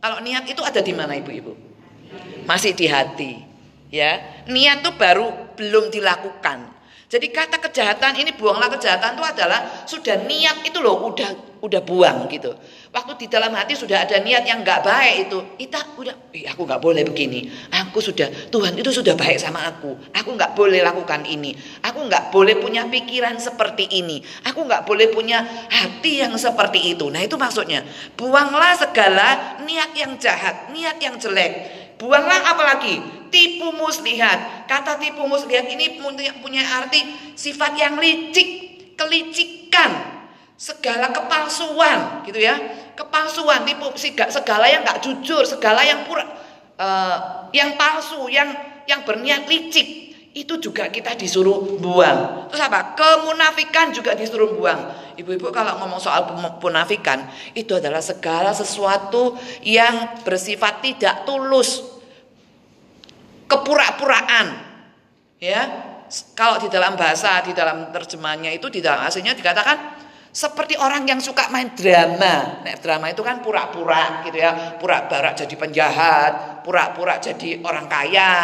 Kalau 0.00 0.24
niat 0.24 0.48
itu 0.48 0.64
ada 0.64 0.80
di 0.80 0.96
mana 0.96 1.12
ibu-ibu? 1.12 1.52
Masih 2.48 2.72
di 2.72 2.88
hati. 2.88 3.49
Ya, 3.90 4.22
niat 4.46 4.86
itu 4.86 4.90
baru 4.94 5.54
belum 5.58 5.90
dilakukan. 5.90 6.80
Jadi 7.10 7.26
kata 7.34 7.58
kejahatan 7.58 8.22
ini 8.22 8.30
buanglah 8.38 8.70
kejahatan 8.70 9.18
itu 9.18 9.24
adalah 9.26 9.66
sudah 9.82 10.14
niat 10.30 10.62
itu 10.62 10.78
loh 10.78 11.10
udah 11.10 11.58
udah 11.58 11.82
buang 11.82 12.30
gitu. 12.30 12.54
Waktu 12.94 13.18
di 13.18 13.26
dalam 13.26 13.50
hati 13.50 13.74
sudah 13.74 14.06
ada 14.06 14.22
niat 14.22 14.46
yang 14.46 14.62
nggak 14.62 14.86
baik 14.86 15.26
itu, 15.26 15.38
kita 15.58 15.98
udah, 15.98 16.14
aku 16.54 16.62
nggak 16.62 16.78
boleh 16.78 17.02
begini. 17.02 17.50
Aku 17.74 17.98
sudah 17.98 18.30
Tuhan 18.54 18.78
itu 18.78 18.94
sudah 18.94 19.18
baik 19.18 19.42
sama 19.42 19.58
aku. 19.66 19.98
Aku 20.14 20.38
nggak 20.38 20.54
boleh 20.54 20.86
lakukan 20.86 21.26
ini. 21.26 21.50
Aku 21.82 22.06
nggak 22.06 22.30
boleh 22.30 22.62
punya 22.62 22.86
pikiran 22.86 23.42
seperti 23.42 23.90
ini. 23.90 24.22
Aku 24.46 24.62
nggak 24.62 24.86
boleh 24.86 25.10
punya 25.10 25.42
hati 25.66 26.22
yang 26.22 26.38
seperti 26.38 26.94
itu. 26.94 27.10
Nah 27.10 27.26
itu 27.26 27.34
maksudnya 27.34 27.82
buanglah 28.14 28.78
segala 28.78 29.58
niat 29.66 29.98
yang 29.98 30.14
jahat, 30.14 30.70
niat 30.70 31.02
yang 31.02 31.18
jelek. 31.18 31.82
Buanglah 31.98 32.54
apalagi 32.54 33.19
tipu 33.30 33.72
muslihat. 33.72 34.66
Kata 34.66 34.98
tipu 34.98 35.24
muslihat 35.24 35.66
ini 35.70 36.02
punya, 36.02 36.34
punya 36.42 36.62
arti 36.66 37.32
sifat 37.38 37.78
yang 37.78 37.96
licik, 37.96 38.48
kelicikan, 38.98 40.20
segala 40.60 41.08
kepalsuan 41.08 42.26
gitu 42.28 42.42
ya. 42.42 42.58
Kepalsuan, 42.92 43.64
tipu 43.64 43.88
segala 44.28 44.68
yang 44.68 44.84
nggak 44.84 45.00
jujur, 45.00 45.48
segala 45.48 45.80
yang 45.80 46.04
pura 46.04 46.26
uh, 46.76 47.16
yang 47.56 47.80
palsu, 47.80 48.28
yang 48.28 48.52
yang 48.84 49.04
berniat 49.08 49.48
licik 49.48 50.10
itu 50.30 50.62
juga 50.62 50.86
kita 50.94 51.18
disuruh 51.18 51.74
buang. 51.82 52.46
Terus 52.54 52.62
apa? 52.62 52.94
Kemunafikan 52.94 53.90
juga 53.90 54.14
disuruh 54.14 54.54
buang. 54.54 54.78
Ibu-ibu 55.18 55.50
kalau 55.50 55.74
ngomong 55.82 55.98
soal 55.98 56.22
kemunafikan 56.30 57.26
itu 57.52 57.74
adalah 57.74 57.98
segala 57.98 58.54
sesuatu 58.54 59.34
yang 59.66 60.22
bersifat 60.22 60.86
tidak 60.86 61.26
tulus, 61.26 61.82
kepura-puraan. 63.50 64.46
Ya. 65.42 65.62
Kalau 66.34 66.58
di 66.58 66.70
dalam 66.70 66.94
bahasa, 66.94 67.42
di 67.42 67.54
dalam 67.54 67.90
terjemahnya 67.90 68.50
itu 68.50 68.66
di 68.66 68.82
dalam 68.82 69.06
aslinya 69.06 69.34
dikatakan 69.34 69.78
seperti 70.30 70.78
orang 70.78 71.06
yang 71.06 71.18
suka 71.18 71.50
main 71.50 71.74
drama. 71.74 72.62
Nah, 72.62 72.74
drama 72.78 73.10
itu 73.10 73.22
kan 73.22 73.42
pura-pura 73.42 74.22
gitu 74.26 74.38
ya. 74.38 74.78
Pura-pura 74.78 75.34
jadi 75.34 75.54
penjahat, 75.54 76.62
pura-pura 76.62 77.18
jadi 77.18 77.62
orang 77.62 77.86
kaya, 77.86 78.34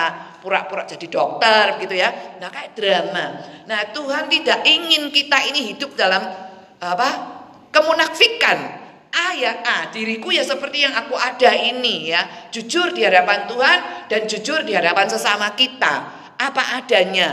pura-pura 0.43 0.87
jadi 0.87 1.07
dokter 1.07 1.79
gitu 1.83 1.95
ya. 1.95 2.39
Nah, 2.43 2.51
kayak 2.51 2.75
drama. 2.75 3.25
Nah, 3.67 3.81
Tuhan 3.95 4.27
tidak 4.31 4.67
ingin 4.67 5.11
kita 5.11 5.39
ini 5.51 5.75
hidup 5.75 5.95
dalam 5.95 6.23
apa? 6.83 7.35
kemunafikan 7.77 8.86
A 9.17 9.33
ya 9.33 9.65
A, 9.65 9.89
diriku 9.89 10.29
ya 10.29 10.45
seperti 10.45 10.85
yang 10.85 10.93
aku 10.93 11.17
ada 11.17 11.57
ini 11.57 12.13
ya. 12.13 12.53
Jujur 12.53 12.93
di 12.93 13.01
hadapan 13.01 13.49
Tuhan 13.49 13.79
dan 14.13 14.21
jujur 14.29 14.61
di 14.69 14.77
hadapan 14.77 15.09
sesama 15.09 15.57
kita. 15.57 15.95
Apa 16.37 16.85
adanya. 16.85 17.33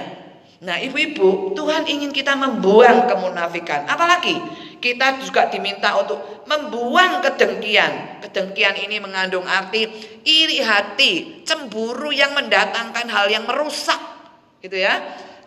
Nah 0.63 0.79
ibu-ibu, 0.79 1.51
Tuhan 1.51 1.83
ingin 1.91 2.15
kita 2.15 2.39
membuang 2.39 3.03
kemunafikan. 3.03 3.83
Apalagi 3.83 4.39
kita 4.79 5.19
juga 5.19 5.51
diminta 5.51 5.91
untuk 5.99 6.47
membuang 6.47 7.19
kedengkian. 7.19 8.23
Kedengkian 8.23 8.79
ini 8.87 9.03
mengandung 9.03 9.43
arti 9.43 9.83
iri 10.23 10.63
hati, 10.63 11.43
cemburu 11.43 12.15
yang 12.15 12.31
mendatangkan 12.31 13.11
hal 13.11 13.27
yang 13.27 13.43
merusak. 13.43 13.99
Gitu 14.63 14.79
ya. 14.79 15.03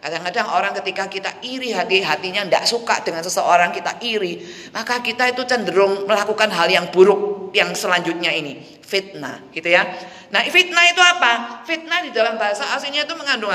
Kadang-kadang 0.07 0.47
orang 0.55 0.71
ketika 0.79 1.11
kita 1.11 1.31
iri 1.42 1.75
hati 1.75 1.99
hatinya 1.99 2.47
tidak 2.47 2.62
suka 2.62 3.03
dengan 3.03 3.27
seseorang 3.27 3.75
kita 3.75 3.99
iri, 4.07 4.38
maka 4.71 5.03
kita 5.03 5.35
itu 5.35 5.42
cenderung 5.42 6.07
melakukan 6.07 6.47
hal 6.55 6.71
yang 6.71 6.95
buruk 6.95 7.51
yang 7.51 7.75
selanjutnya 7.75 8.31
ini 8.31 8.79
fitnah, 8.87 9.51
gitu 9.51 9.66
ya. 9.66 9.83
Nah 10.31 10.47
fitnah 10.47 10.85
itu 10.95 11.03
apa? 11.03 11.66
Fitnah 11.66 12.07
di 12.07 12.14
dalam 12.14 12.38
bahasa 12.38 12.71
aslinya 12.79 13.03
itu 13.03 13.19
mengandung 13.19 13.51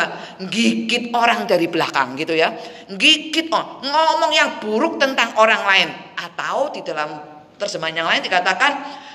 gigit 0.52 1.16
orang 1.16 1.48
dari 1.48 1.72
belakang, 1.72 2.20
gitu 2.20 2.36
ya. 2.36 2.52
Gigit 2.92 3.48
oh, 3.56 3.80
ngomong 3.88 4.36
yang 4.36 4.60
buruk 4.60 5.00
tentang 5.00 5.32
orang 5.40 5.64
lain 5.64 5.88
atau 6.20 6.68
di 6.76 6.84
dalam 6.84 7.16
terjemahan 7.56 7.96
yang 7.96 8.12
lain 8.12 8.28
dikatakan 8.28 8.72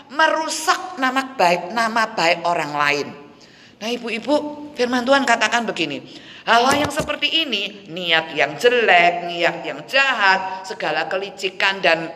merusak 0.09 0.97
nama 0.97 1.37
baik 1.37 1.77
nama 1.77 2.17
baik 2.17 2.49
orang 2.49 2.73
lain. 2.73 3.26
Nah 3.87 3.95
ibu-ibu 3.95 4.67
firman 4.75 5.07
Tuhan 5.07 5.23
katakan 5.23 5.63
begini. 5.63 6.03
Hal-hal 6.43 6.75
yang 6.75 6.91
seperti 6.91 7.47
ini, 7.47 7.87
niat 7.87 8.35
yang 8.35 8.59
jelek, 8.59 9.31
niat 9.31 9.63
yang 9.63 9.79
jahat, 9.87 10.67
segala 10.67 11.07
kelicikan 11.07 11.79
dan 11.79 12.11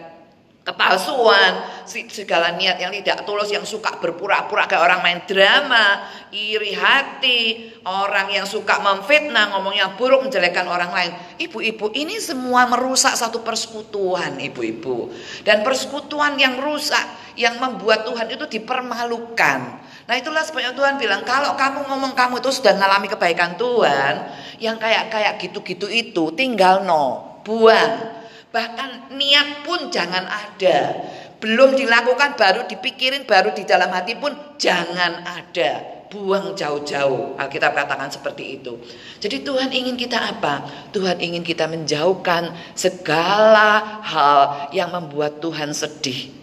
kepalsuan, 0.67 1.87
segala 1.87 2.59
niat 2.59 2.75
yang 2.83 2.91
tidak 2.91 3.23
tulus, 3.23 3.55
yang 3.55 3.63
suka 3.63 4.03
berpura-pura 4.03 4.67
kayak 4.67 4.83
orang 4.83 4.99
main 4.99 5.21
drama, 5.31 6.11
iri 6.35 6.75
hati, 6.75 7.71
orang 7.87 8.35
yang 8.35 8.51
suka 8.51 8.83
memfitnah, 8.83 9.55
ngomongnya 9.55 9.95
buruk, 9.95 10.27
menjelekan 10.27 10.67
orang 10.67 10.91
lain. 10.91 11.15
Ibu-ibu, 11.39 11.95
ini 11.95 12.19
semua 12.19 12.67
merusak 12.67 13.15
satu 13.15 13.47
persekutuan, 13.47 14.43
ibu-ibu. 14.43 15.15
Dan 15.47 15.63
persekutuan 15.63 16.35
yang 16.35 16.59
rusak, 16.59 17.39
yang 17.39 17.63
membuat 17.63 18.11
Tuhan 18.11 18.27
itu 18.27 18.59
dipermalukan. 18.59 19.80
Nah 20.11 20.19
itulah 20.19 20.43
sebabnya 20.43 20.75
Tuhan 20.75 20.99
bilang 20.99 21.23
kalau 21.23 21.55
kamu 21.55 21.87
ngomong 21.87 22.19
kamu 22.19 22.43
itu 22.43 22.51
sudah 22.51 22.75
mengalami 22.75 23.07
kebaikan 23.07 23.55
Tuhan, 23.55 24.15
yang 24.59 24.75
kayak 24.75 25.07
kayak 25.07 25.39
gitu-gitu 25.39 25.87
itu 25.87 26.35
tinggal 26.35 26.83
no, 26.83 27.39
buang. 27.47 28.19
Bahkan 28.51 29.15
niat 29.15 29.63
pun 29.63 29.87
jangan 29.87 30.27
ada. 30.27 30.99
Belum 31.39 31.79
dilakukan 31.79 32.35
baru 32.35 32.67
dipikirin 32.67 33.23
baru 33.23 33.55
di 33.55 33.63
dalam 33.63 33.87
hati 33.95 34.19
pun 34.19 34.35
jangan 34.59 35.23
ada. 35.23 36.03
Buang 36.11 36.59
jauh-jauh. 36.59 37.39
Alkitab 37.39 37.71
katakan 37.71 38.11
seperti 38.11 38.59
itu. 38.59 38.83
Jadi 39.23 39.47
Tuhan 39.47 39.71
ingin 39.71 39.95
kita 39.95 40.19
apa? 40.19 40.67
Tuhan 40.91 41.23
ingin 41.23 41.47
kita 41.47 41.71
menjauhkan 41.71 42.51
segala 42.75 44.03
hal 44.03 44.75
yang 44.75 44.91
membuat 44.91 45.39
Tuhan 45.39 45.71
sedih. 45.71 46.35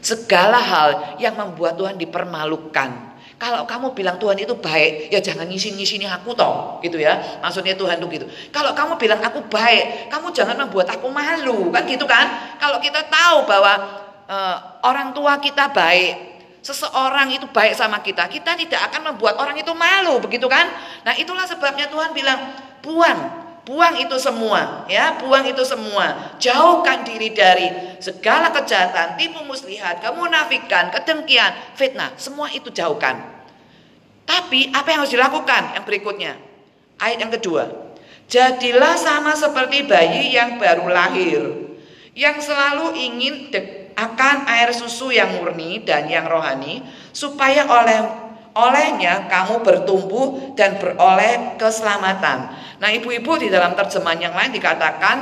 Segala 0.00 0.56
hal 0.56 1.20
yang 1.20 1.36
membuat 1.36 1.76
Tuhan 1.76 2.00
dipermalukan. 2.00 3.09
Kalau 3.40 3.64
kamu 3.64 3.96
bilang 3.96 4.20
Tuhan 4.20 4.36
itu 4.36 4.52
baik, 4.52 5.08
ya 5.08 5.16
jangan 5.16 5.48
ngisi-ngisini 5.48 6.04
aku 6.04 6.36
toh, 6.36 6.76
gitu 6.84 7.00
ya. 7.00 7.40
Maksudnya 7.40 7.72
Tuhan 7.72 7.96
itu 7.96 8.20
gitu. 8.20 8.26
Kalau 8.52 8.76
kamu 8.76 9.00
bilang 9.00 9.16
aku 9.24 9.40
baik, 9.48 10.12
kamu 10.12 10.28
jangan 10.36 10.60
membuat 10.60 10.92
aku 10.92 11.08
malu, 11.08 11.72
kan 11.72 11.88
gitu 11.88 12.04
kan? 12.04 12.28
Kalau 12.60 12.76
kita 12.84 13.00
tahu 13.08 13.48
bahwa 13.48 13.72
uh, 14.28 14.56
orang 14.84 15.16
tua 15.16 15.40
kita 15.40 15.72
baik, 15.72 16.20
seseorang 16.60 17.32
itu 17.32 17.48
baik 17.48 17.72
sama 17.72 18.04
kita, 18.04 18.28
kita 18.28 18.60
tidak 18.60 18.92
akan 18.92 19.16
membuat 19.16 19.40
orang 19.40 19.56
itu 19.56 19.72
malu, 19.72 20.20
begitu 20.20 20.44
kan? 20.44 20.68
Nah, 21.00 21.16
itulah 21.16 21.48
sebabnya 21.48 21.88
Tuhan 21.88 22.12
bilang, 22.12 22.52
"Buang, 22.84 23.39
buang 23.70 23.94
itu 24.02 24.18
semua, 24.18 24.82
ya, 24.90 25.14
buang 25.22 25.46
itu 25.46 25.62
semua. 25.62 26.34
Jauhkan 26.42 27.06
diri 27.06 27.30
dari 27.30 27.70
segala 28.02 28.50
kejahatan, 28.50 29.14
tipu 29.14 29.46
muslihat, 29.46 30.02
kemunafikan, 30.02 30.90
kedengkian, 30.90 31.54
fitnah, 31.78 32.10
semua 32.18 32.50
itu 32.50 32.66
jauhkan." 32.74 33.46
Tapi 34.26 34.74
apa 34.74 34.90
yang 34.90 35.06
harus 35.06 35.14
dilakukan? 35.14 35.78
Yang 35.78 35.84
berikutnya. 35.86 36.32
Ayat 36.98 37.18
yang 37.22 37.32
kedua. 37.34 37.94
Jadilah 38.30 38.94
sama 38.94 39.34
seperti 39.34 39.86
bayi 39.90 40.30
yang 40.30 40.58
baru 40.58 40.86
lahir. 40.86 41.42
Yang 42.14 42.46
selalu 42.46 42.94
ingin 42.94 43.50
akan 43.98 44.46
air 44.46 44.70
susu 44.70 45.10
yang 45.10 45.34
murni 45.34 45.82
dan 45.82 46.06
yang 46.06 46.30
rohani. 46.30 46.86
Supaya 47.10 47.66
oleh 47.66 48.29
olehnya 48.54 49.30
kamu 49.30 49.62
bertumbuh 49.62 50.56
dan 50.58 50.78
beroleh 50.82 51.54
keselamatan. 51.54 52.50
Nah 52.82 52.90
ibu-ibu 52.90 53.38
di 53.38 53.48
dalam 53.52 53.78
terjemahan 53.78 54.30
yang 54.30 54.34
lain 54.34 54.50
dikatakan 54.50 55.16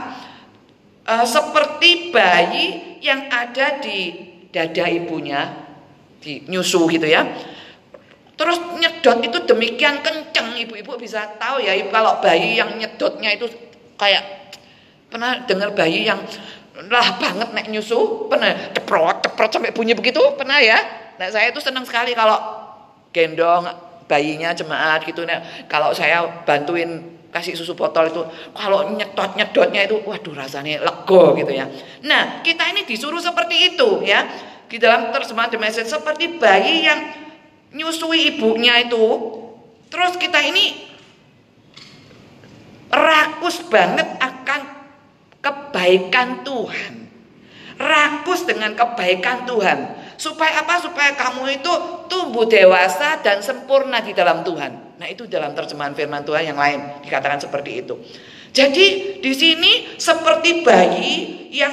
e, 1.04 1.14
seperti 1.28 2.08
bayi 2.08 2.66
yang 3.04 3.28
ada 3.28 3.82
di 3.82 4.28
dada 4.48 4.84
ibunya 4.88 5.68
di 6.24 6.48
nyusu 6.48 6.88
gitu 6.88 7.04
ya. 7.04 7.28
Terus 8.38 8.58
nyedot 8.78 9.18
itu 9.20 9.38
demikian 9.44 10.00
kenceng 10.00 10.54
ibu-ibu 10.56 10.94
bisa 10.96 11.36
tahu 11.36 11.60
ya 11.60 11.74
kalau 11.90 12.22
bayi 12.22 12.56
yang 12.56 12.78
nyedotnya 12.78 13.34
itu 13.34 13.50
kayak 13.98 14.54
pernah 15.10 15.42
dengar 15.44 15.74
bayi 15.74 16.06
yang 16.06 16.22
lah 16.86 17.18
banget 17.18 17.50
naik 17.50 17.68
nyusu? 17.74 18.30
Pernah? 18.30 18.70
Ceprot 18.70 19.26
ceprot 19.26 19.50
sampai 19.50 19.74
bunyi 19.74 19.98
begitu? 19.98 20.22
Pernah 20.38 20.62
ya? 20.62 20.78
Nah 21.18 21.26
saya 21.34 21.50
itu 21.50 21.58
senang 21.58 21.82
sekali 21.82 22.14
kalau 22.14 22.57
gendong 23.12 23.68
bayinya 24.08 24.56
jemaat 24.56 25.04
gitu 25.04 25.28
nah 25.28 25.40
kalau 25.68 25.92
saya 25.92 26.24
bantuin 26.48 27.18
kasih 27.28 27.52
susu 27.52 27.76
botol 27.76 28.08
itu 28.08 28.22
kalau 28.56 28.88
nyedot 28.96 29.36
nyedotnya 29.36 29.84
itu 29.84 30.00
waduh 30.00 30.32
rasanya 30.32 30.80
lego 30.80 31.36
gitu 31.36 31.52
ya. 31.52 31.68
Nah 32.08 32.40
kita 32.40 32.72
ini 32.72 32.88
disuruh 32.88 33.20
seperti 33.20 33.76
itu 33.76 34.00
ya. 34.04 34.24
Di 34.68 34.76
dalam 34.76 35.12
terjemahan 35.12 35.48
the 35.48 35.60
message 35.60 35.88
seperti 35.88 36.36
bayi 36.36 36.84
yang 36.88 37.00
nyusui 37.72 38.36
ibunya 38.36 38.84
itu 38.84 39.04
terus 39.92 40.16
kita 40.16 40.40
ini 40.44 40.88
rakus 42.92 43.64
banget 43.68 44.08
akan 44.20 44.60
kebaikan 45.44 46.44
Tuhan. 46.44 46.94
Rakus 47.78 48.48
dengan 48.48 48.72
kebaikan 48.72 49.44
Tuhan 49.44 49.78
supaya 50.18 50.66
apa 50.66 50.82
supaya 50.82 51.14
kamu 51.14 51.62
itu 51.62 51.72
tumbuh 52.10 52.44
dewasa 52.44 53.22
dan 53.22 53.38
sempurna 53.38 54.02
di 54.02 54.12
dalam 54.12 54.42
Tuhan 54.42 54.98
nah 54.98 55.06
itu 55.06 55.30
dalam 55.30 55.54
terjemahan 55.54 55.94
firman 55.94 56.26
Tuhan 56.26 56.52
yang 56.52 56.58
lain 56.58 57.00
dikatakan 57.06 57.38
seperti 57.38 57.86
itu 57.86 57.94
jadi 58.50 58.86
di 59.22 59.32
sini 59.32 59.94
seperti 59.94 60.66
bayi 60.66 61.46
yang 61.54 61.72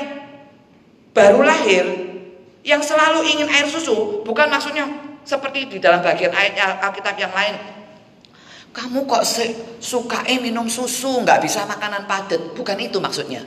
baru 1.12 1.42
lahir 1.42 1.86
yang 2.62 2.86
selalu 2.86 3.26
ingin 3.34 3.50
air 3.50 3.66
susu 3.66 4.22
bukan 4.22 4.46
maksudnya 4.48 4.86
seperti 5.26 5.66
di 5.68 5.78
dalam 5.82 6.06
bagian 6.06 6.32
ayat 6.32 6.80
Alkitab 6.86 7.18
yang 7.18 7.34
lain. 7.34 7.58
Kamu 8.72 9.10
kok 9.10 9.26
suka 9.82 10.22
minum 10.38 10.70
susu, 10.70 11.26
nggak 11.26 11.42
bisa 11.42 11.66
makanan 11.66 12.06
padat. 12.06 12.54
Bukan 12.54 12.78
itu 12.78 13.02
maksudnya. 13.02 13.42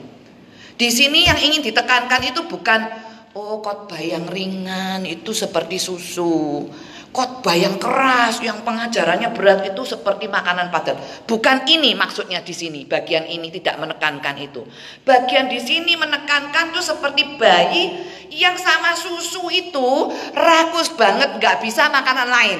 Di 0.75 0.89
sini 0.91 1.25
yang 1.25 1.39
ingin 1.39 1.63
ditekankan 1.63 2.21
itu 2.27 2.43
bukan 2.51 3.08
oh 3.33 3.61
khotbah 3.61 4.01
yang 4.01 4.25
ringan 4.29 5.05
itu 5.05 5.33
seperti 5.35 5.77
susu. 5.77 6.65
Khotbah 7.09 7.57
yang 7.57 7.81
keras, 7.81 8.37
yang 8.37 8.61
pengajarannya 8.61 9.33
berat 9.33 9.65
itu 9.65 9.81
seperti 9.81 10.29
makanan 10.29 10.69
padat. 10.69 11.25
Bukan 11.25 11.65
ini 11.65 11.97
maksudnya 11.97 12.45
di 12.45 12.53
sini. 12.53 12.85
Bagian 12.85 13.25
ini 13.25 13.49
tidak 13.49 13.81
menekankan 13.81 14.37
itu. 14.37 14.61
Bagian 15.01 15.49
di 15.49 15.57
sini 15.57 15.97
menekankan 15.97 16.69
tuh 16.69 16.85
seperti 16.85 17.33
bayi 17.41 17.97
yang 18.29 18.53
sama 18.61 18.93
susu 18.93 19.49
itu 19.49 20.13
rakus 20.37 20.93
banget, 20.93 21.41
nggak 21.41 21.65
bisa 21.65 21.89
makanan 21.89 22.29
lain. 22.29 22.59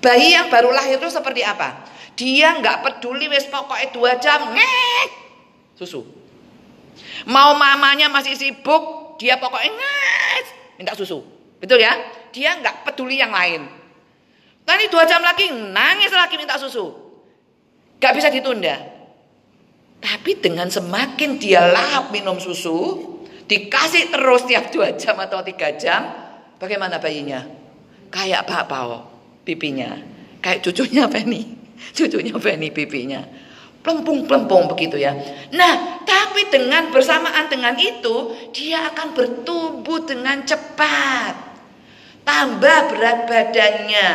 Bayi 0.00 0.32
yang 0.32 0.48
baru 0.48 0.72
lahir 0.72 0.96
itu 0.96 1.12
seperti 1.12 1.44
apa? 1.44 1.84
Dia 2.16 2.56
nggak 2.56 2.88
peduli 2.88 3.28
wes 3.28 3.52
pokoknya 3.52 3.88
dua 3.92 4.16
jam 4.16 4.48
ngek 4.48 5.08
susu. 5.76 6.21
Mau 7.28 7.54
mamanya 7.54 8.10
masih 8.12 8.34
sibuk, 8.34 9.16
dia 9.16 9.38
pokoknya 9.38 9.72
ngek 9.72 10.44
minta 10.80 10.92
susu. 10.98 11.22
Betul 11.62 11.78
ya? 11.78 11.94
dia 12.32 12.56
nggak 12.58 12.88
peduli 12.88 13.20
yang 13.20 13.30
lain. 13.30 13.68
Nanti 14.64 14.84
dua 14.88 15.04
jam 15.04 15.20
lagi 15.20 15.52
nangis 15.52 16.10
lagi 16.10 16.34
minta 16.40 16.56
susu. 16.56 16.90
Gak 18.00 18.18
bisa 18.18 18.32
ditunda. 18.32 18.74
Tapi 20.02 20.42
dengan 20.42 20.66
semakin 20.66 21.38
dia 21.38 21.62
lahap 21.62 22.10
minum 22.10 22.42
susu, 22.42 22.98
dikasih 23.46 24.10
terus 24.10 24.42
tiap 24.50 24.74
dua 24.74 24.98
jam 24.98 25.14
atau 25.22 25.38
tiga 25.46 25.78
jam, 25.78 26.10
bagaimana 26.58 26.98
bayinya? 26.98 27.46
Kayak 28.10 28.42
Pak 28.50 28.64
Pao 28.66 29.06
pipinya. 29.46 29.94
Kayak 30.42 30.66
cucunya 30.66 31.06
Penny. 31.06 31.42
Cucunya 31.96 32.34
Penny 32.38 32.74
pipinya. 32.74 33.22
Plempung-plempung 33.82 34.70
begitu 34.70 34.94
ya. 34.94 35.10
Nah, 35.50 36.02
tapi 36.06 36.46
dengan 36.48 36.94
bersamaan 36.94 37.50
dengan 37.50 37.74
itu, 37.74 38.30
dia 38.54 38.86
akan 38.94 39.10
bertumbuh 39.10 40.06
dengan 40.06 40.46
cepat 40.46 41.52
tambah 42.22 42.78
berat 42.94 43.18
badannya. 43.26 44.08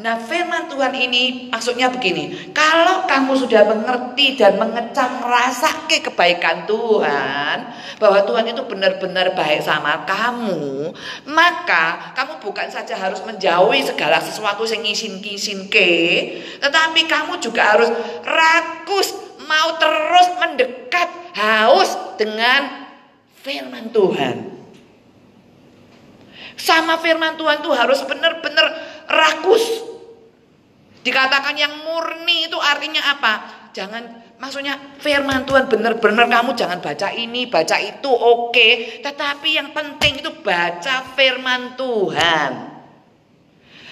Nah 0.00 0.16
firman 0.16 0.66
Tuhan 0.72 0.96
ini 0.96 1.52
maksudnya 1.52 1.92
begini. 1.92 2.52
Kalau 2.56 3.04
kamu 3.04 3.36
sudah 3.36 3.68
mengerti 3.68 4.40
dan 4.40 4.56
mengecam 4.56 5.20
rasa 5.24 5.84
ke 5.84 6.00
kebaikan 6.00 6.64
Tuhan 6.64 7.56
Bahwa 8.00 8.24
Tuhan 8.24 8.48
itu 8.48 8.62
benar-benar 8.64 9.36
baik 9.36 9.60
sama 9.60 10.08
kamu 10.08 10.88
Maka 11.28 12.16
kamu 12.16 12.40
bukan 12.40 12.72
saja 12.72 12.96
harus 12.96 13.20
menjauhi 13.26 13.84
segala 13.84 14.16
sesuatu 14.22 14.64
yang 14.64 14.80
ngisin-ngisin 14.80 15.68
ke 15.68 15.92
Tetapi 16.64 17.04
kamu 17.04 17.36
juga 17.44 17.76
harus 17.76 17.92
rakus 18.24 19.12
Mau 19.44 19.76
terus 19.76 20.28
mendekat 20.38 21.08
haus 21.34 21.90
dengan 22.14 22.90
firman 23.40 23.88
Tuhan. 23.90 24.36
Sama 26.60 27.00
firman 27.00 27.40
Tuhan 27.40 27.64
tuh 27.64 27.72
harus 27.72 28.04
benar-benar 28.04 28.68
rakus. 29.10 29.90
Dikatakan 31.02 31.56
yang 31.58 31.82
murni 31.82 32.46
itu 32.46 32.58
artinya 32.60 33.02
apa? 33.18 33.32
Jangan 33.74 34.36
maksudnya 34.38 34.76
firman 35.00 35.44
Tuhan 35.44 35.66
benar-benar 35.66 36.28
kamu 36.28 36.54
jangan 36.54 36.78
baca 36.78 37.08
ini, 37.12 37.48
baca 37.48 37.76
itu 37.80 38.10
oke, 38.10 38.52
okay. 38.52 38.72
tetapi 39.02 39.48
yang 39.56 39.72
penting 39.72 40.20
itu 40.20 40.30
baca 40.44 41.14
firman 41.16 41.74
Tuhan. 41.74 42.52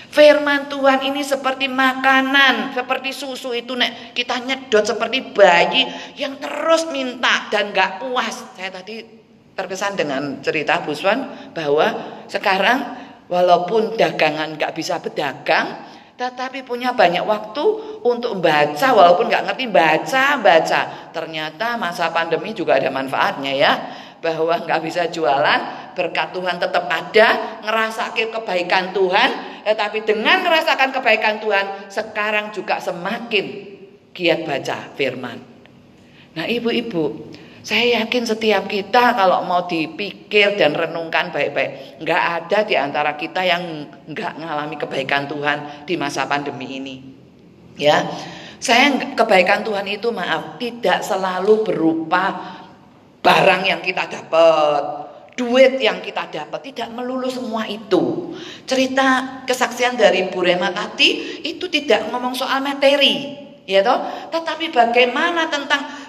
Firman 0.08 0.72
Tuhan 0.72 1.04
ini 1.04 1.20
seperti 1.20 1.68
makanan, 1.68 2.72
seperti 2.72 3.12
susu 3.12 3.52
itu 3.52 3.76
nek 3.76 4.16
kita 4.16 4.40
nyedot 4.40 4.80
seperti 4.80 5.36
bayi 5.36 5.84
yang 6.16 6.40
terus 6.40 6.88
minta 6.88 7.52
dan 7.52 7.76
gak 7.76 8.00
puas. 8.00 8.56
Saya 8.56 8.72
tadi 8.72 9.04
terkesan 9.52 10.00
dengan 10.00 10.40
cerita 10.40 10.80
Bu 10.80 10.96
Swan 10.96 11.52
bahwa 11.52 11.92
sekarang 12.24 13.07
walaupun 13.28 13.94
dagangan 13.94 14.56
nggak 14.56 14.72
bisa 14.74 14.98
berdagang, 14.98 15.88
tetapi 16.18 16.66
punya 16.66 16.90
banyak 16.98 17.22
waktu 17.22 17.64
untuk 18.02 18.42
baca. 18.42 18.88
Walaupun 18.90 19.30
nggak 19.30 19.44
ngerti 19.46 19.70
baca 19.70 20.42
baca. 20.42 20.80
Ternyata 21.14 21.78
masa 21.78 22.10
pandemi 22.10 22.50
juga 22.50 22.74
ada 22.74 22.90
manfaatnya 22.90 23.54
ya. 23.54 23.72
Bahwa 24.18 24.58
nggak 24.58 24.82
bisa 24.82 25.06
jualan 25.14 25.94
berkat 25.94 26.34
Tuhan 26.34 26.58
tetap 26.58 26.90
ada 26.90 27.62
ngerasa 27.62 28.18
kebaikan 28.18 28.90
Tuhan. 28.90 29.62
Tetapi 29.62 30.02
dengan 30.02 30.42
merasakan 30.42 30.90
kebaikan 30.90 31.38
Tuhan 31.38 31.86
sekarang 31.86 32.50
juga 32.50 32.82
semakin 32.82 33.78
giat 34.10 34.42
baca 34.42 34.90
firman. 34.98 35.38
Nah 36.34 36.50
ibu-ibu 36.50 37.30
saya 37.62 38.02
yakin 38.02 38.24
setiap 38.24 38.70
kita 38.70 39.18
kalau 39.18 39.44
mau 39.44 39.66
dipikir 39.66 40.54
dan 40.54 40.72
renungkan 40.72 41.34
baik-baik, 41.34 42.00
nggak 42.00 42.22
ada 42.42 42.58
di 42.64 42.74
antara 42.78 43.18
kita 43.18 43.42
yang 43.42 43.88
nggak 44.08 44.38
mengalami 44.38 44.76
kebaikan 44.78 45.26
Tuhan 45.26 45.84
di 45.84 45.94
masa 45.98 46.24
pandemi 46.24 46.78
ini. 46.78 46.96
Ya, 47.78 48.06
saya 48.58 49.14
kebaikan 49.14 49.62
Tuhan 49.62 49.86
itu 49.86 50.10
maaf 50.10 50.58
tidak 50.58 51.06
selalu 51.06 51.62
berupa 51.62 52.34
barang 53.22 53.62
yang 53.66 53.80
kita 53.82 54.10
dapat, 54.10 54.82
duit 55.38 55.78
yang 55.78 56.02
kita 56.02 56.26
dapat, 56.26 56.74
tidak 56.74 56.90
melulu 56.90 57.30
semua 57.30 57.70
itu. 57.70 58.34
Cerita 58.66 59.40
kesaksian 59.46 59.94
dari 59.94 60.26
Bu 60.30 60.42
Rema 60.42 60.74
tadi 60.74 61.42
itu 61.46 61.70
tidak 61.70 62.10
ngomong 62.10 62.34
soal 62.34 62.58
materi, 62.58 63.38
ya 63.62 63.86
toh, 63.86 64.02
tetapi 64.34 64.74
bagaimana 64.74 65.46
tentang 65.46 66.07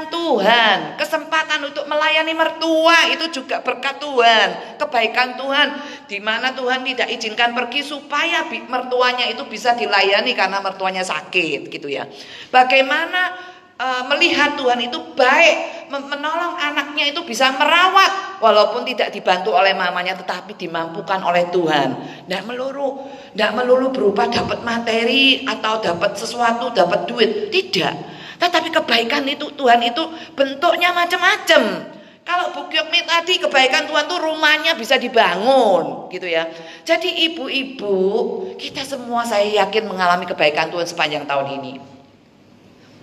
pertolongan 0.00 0.08
Tuhan, 0.08 0.78
kesempatan 0.96 1.60
untuk 1.68 1.84
melayani 1.84 2.32
mertua 2.32 3.12
itu 3.12 3.42
juga 3.42 3.60
berkat 3.60 4.00
Tuhan, 4.00 4.78
kebaikan 4.80 5.36
Tuhan, 5.36 5.68
di 6.08 6.18
mana 6.22 6.56
Tuhan 6.56 6.80
tidak 6.86 7.08
izinkan 7.12 7.52
pergi 7.52 7.84
supaya 7.84 8.46
mertuanya 8.48 9.28
itu 9.28 9.44
bisa 9.44 9.76
dilayani 9.76 10.32
karena 10.32 10.64
mertuanya 10.64 11.04
sakit, 11.04 11.68
gitu 11.68 11.88
ya. 11.90 12.08
Bagaimana 12.48 13.36
uh, 13.76 14.02
melihat 14.08 14.56
Tuhan 14.56 14.80
itu 14.80 14.98
baik, 15.12 15.88
menolong 15.90 16.56
anaknya 16.56 17.12
itu 17.12 17.20
bisa 17.26 17.52
merawat, 17.52 18.40
walaupun 18.40 18.86
tidak 18.88 19.12
dibantu 19.12 19.52
oleh 19.52 19.76
mamanya, 19.76 20.16
tetapi 20.16 20.56
dimampukan 20.56 21.20
oleh 21.20 21.50
Tuhan. 21.52 21.88
Tidak 22.24 22.42
melulu, 22.48 23.04
tidak 23.36 23.52
melulu 23.58 23.92
berupa 23.92 24.30
dapat 24.30 24.64
materi 24.64 25.44
atau 25.44 25.82
dapat 25.82 26.16
sesuatu, 26.16 26.72
dapat 26.72 27.04
duit, 27.04 27.50
tidak 27.52 28.19
tetapi 28.40 28.72
kebaikan 28.72 29.28
itu 29.28 29.52
Tuhan 29.52 29.84
itu 29.84 30.02
bentuknya 30.32 30.96
macam-macam. 30.96 31.92
Kalau 32.24 32.52
Bu 32.56 32.72
Kyokmi 32.72 33.04
tadi 33.04 33.36
kebaikan 33.36 33.84
Tuhan 33.84 34.08
tuh 34.08 34.20
rumahnya 34.20 34.72
bisa 34.76 34.96
dibangun 34.96 36.08
gitu 36.08 36.24
ya. 36.24 36.48
Jadi 36.88 37.30
ibu-ibu 37.30 37.96
kita 38.56 38.80
semua 38.86 39.28
saya 39.28 39.44
yakin 39.64 39.84
mengalami 39.84 40.24
kebaikan 40.24 40.72
Tuhan 40.72 40.88
sepanjang 40.88 41.28
tahun 41.28 41.60
ini. 41.60 41.72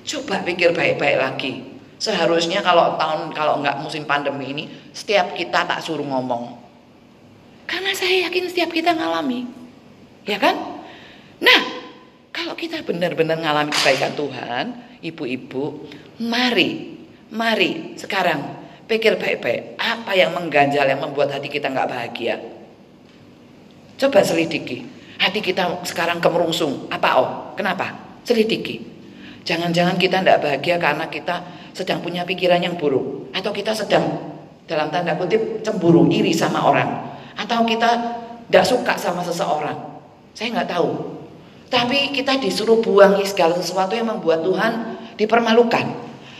Coba 0.07 0.41
pikir 0.41 0.73
baik-baik 0.73 1.17
lagi. 1.21 1.53
Seharusnya 1.97 2.61
kalau 2.61 2.95
tahun 2.97 3.33
kalau 3.33 3.61
nggak 3.61 3.81
musim 3.81 4.05
pandemi 4.05 4.53
ini 4.53 4.63
setiap 4.93 5.33
kita 5.37 5.65
tak 5.65 5.81
suruh 5.81 6.05
ngomong. 6.05 6.57
Karena 7.67 7.91
saya 7.93 8.29
yakin 8.29 8.47
setiap 8.47 8.71
kita 8.71 8.95
ngalami. 8.95 9.43
Ya 10.23 10.39
kan? 10.39 10.55
Nah, 11.43 11.61
kalau 12.31 12.55
kita 12.55 12.79
benar-benar 12.85 13.43
ngalami 13.43 13.75
kebaikan 13.75 14.15
Tuhan, 14.15 14.65
ibu-ibu, 15.01 15.87
mari, 16.23 16.97
mari 17.33 17.97
sekarang 17.99 18.57
pikir 18.87 19.19
baik-baik 19.19 19.75
apa 19.75 20.15
yang 20.15 20.31
mengganjal 20.31 20.87
yang 20.87 21.03
membuat 21.03 21.35
hati 21.35 21.51
kita 21.51 21.67
nggak 21.67 21.89
bahagia. 21.91 22.39
Coba 23.97 24.21
selidiki. 24.21 24.85
Hati 25.17 25.41
kita 25.41 25.81
sekarang 25.81 26.21
kemerungsung. 26.21 26.85
Apa 26.93 27.09
oh? 27.17 27.29
Kenapa? 27.57 27.97
Selidiki. 28.21 28.85
Jangan-jangan 29.41 29.97
kita 29.97 30.21
tidak 30.21 30.45
bahagia 30.45 30.77
karena 30.77 31.09
kita 31.09 31.41
sedang 31.73 32.05
punya 32.05 32.21
pikiran 32.21 32.61
yang 32.61 32.77
buruk. 32.77 33.33
Atau 33.33 33.49
kita 33.49 33.73
sedang 33.73 34.05
dalam 34.69 34.93
tanda 34.93 35.17
kutip 35.17 35.65
cemburu, 35.65 36.05
iri 36.13 36.29
sama 36.29 36.61
orang. 36.61 36.89
Atau 37.33 37.65
kita 37.65 37.89
tidak 38.47 38.65
suka 38.69 38.93
sama 39.01 39.25
seseorang. 39.25 39.97
Saya 40.37 40.53
nggak 40.53 40.69
tahu. 40.69 41.16
Tapi 41.67 42.15
kita 42.15 42.39
disuruh 42.39 42.79
buang 42.79 43.19
segala 43.27 43.55
sesuatu 43.59 43.91
yang 43.91 44.07
membuat 44.07 44.43
Tuhan 44.43 44.71
dipermalukan. 45.19 45.85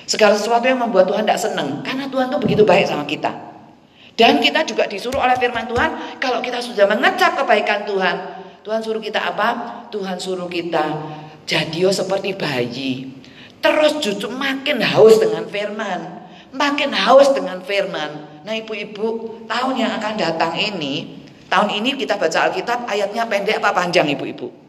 Segala 0.07 0.39
sesuatu 0.39 0.63
yang 0.63 0.79
membuat 0.79 1.11
Tuhan 1.11 1.27
tidak 1.27 1.39
senang. 1.39 1.83
Karena 1.83 2.07
Tuhan 2.07 2.31
tuh 2.31 2.39
begitu 2.39 2.63
baik 2.63 2.87
sama 2.87 3.03
kita. 3.03 3.31
Dan 4.15 4.39
kita 4.39 4.63
juga 4.63 4.87
disuruh 4.87 5.19
oleh 5.19 5.35
firman 5.35 5.67
Tuhan. 5.67 6.17
Kalau 6.23 6.39
kita 6.39 6.63
sudah 6.63 6.87
mengecap 6.87 7.35
kebaikan 7.43 7.83
Tuhan. 7.83 8.15
Tuhan 8.63 8.79
suruh 8.83 9.03
kita 9.03 9.19
apa? 9.19 9.47
Tuhan 9.91 10.19
suruh 10.19 10.47
kita 10.51 10.85
jadi 11.47 11.87
seperti 11.89 12.35
bayi. 12.35 12.91
Terus 13.63 14.03
justru 14.03 14.27
makin 14.27 14.83
haus 14.83 15.17
dengan 15.17 15.47
firman. 15.47 16.27
Makin 16.51 16.91
haus 16.91 17.31
dengan 17.31 17.63
firman. 17.63 18.43
Nah 18.43 18.53
ibu-ibu 18.55 19.39
tahun 19.47 19.75
yang 19.79 19.91
akan 19.97 20.13
datang 20.19 20.53
ini. 20.59 21.23
Tahun 21.47 21.71
ini 21.71 21.95
kita 21.95 22.19
baca 22.19 22.51
Alkitab 22.51 22.91
ayatnya 22.91 23.23
pendek 23.23 23.63
apa 23.63 23.71
panjang 23.71 24.11
ibu-ibu? 24.11 24.66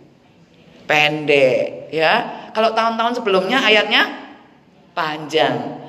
Pendek 0.88 1.92
ya. 1.92 2.48
Kalau 2.56 2.72
tahun-tahun 2.72 3.20
sebelumnya 3.20 3.60
ayatnya 3.60 4.08
panjang. 4.96 5.84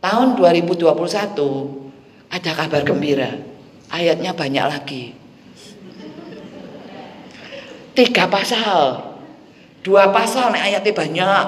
Tahun 0.00 0.36
2021 0.36 0.80
ada 2.32 2.50
kabar 2.56 2.82
gembira. 2.82 3.30
Ayatnya 3.92 4.34
banyak 4.34 4.66
lagi. 4.66 5.04
Tiga 7.94 8.26
pasal. 8.26 9.14
Dua 9.84 10.10
pasal 10.10 10.50
nih 10.50 10.74
ayatnya 10.74 10.92
banyak. 10.96 11.46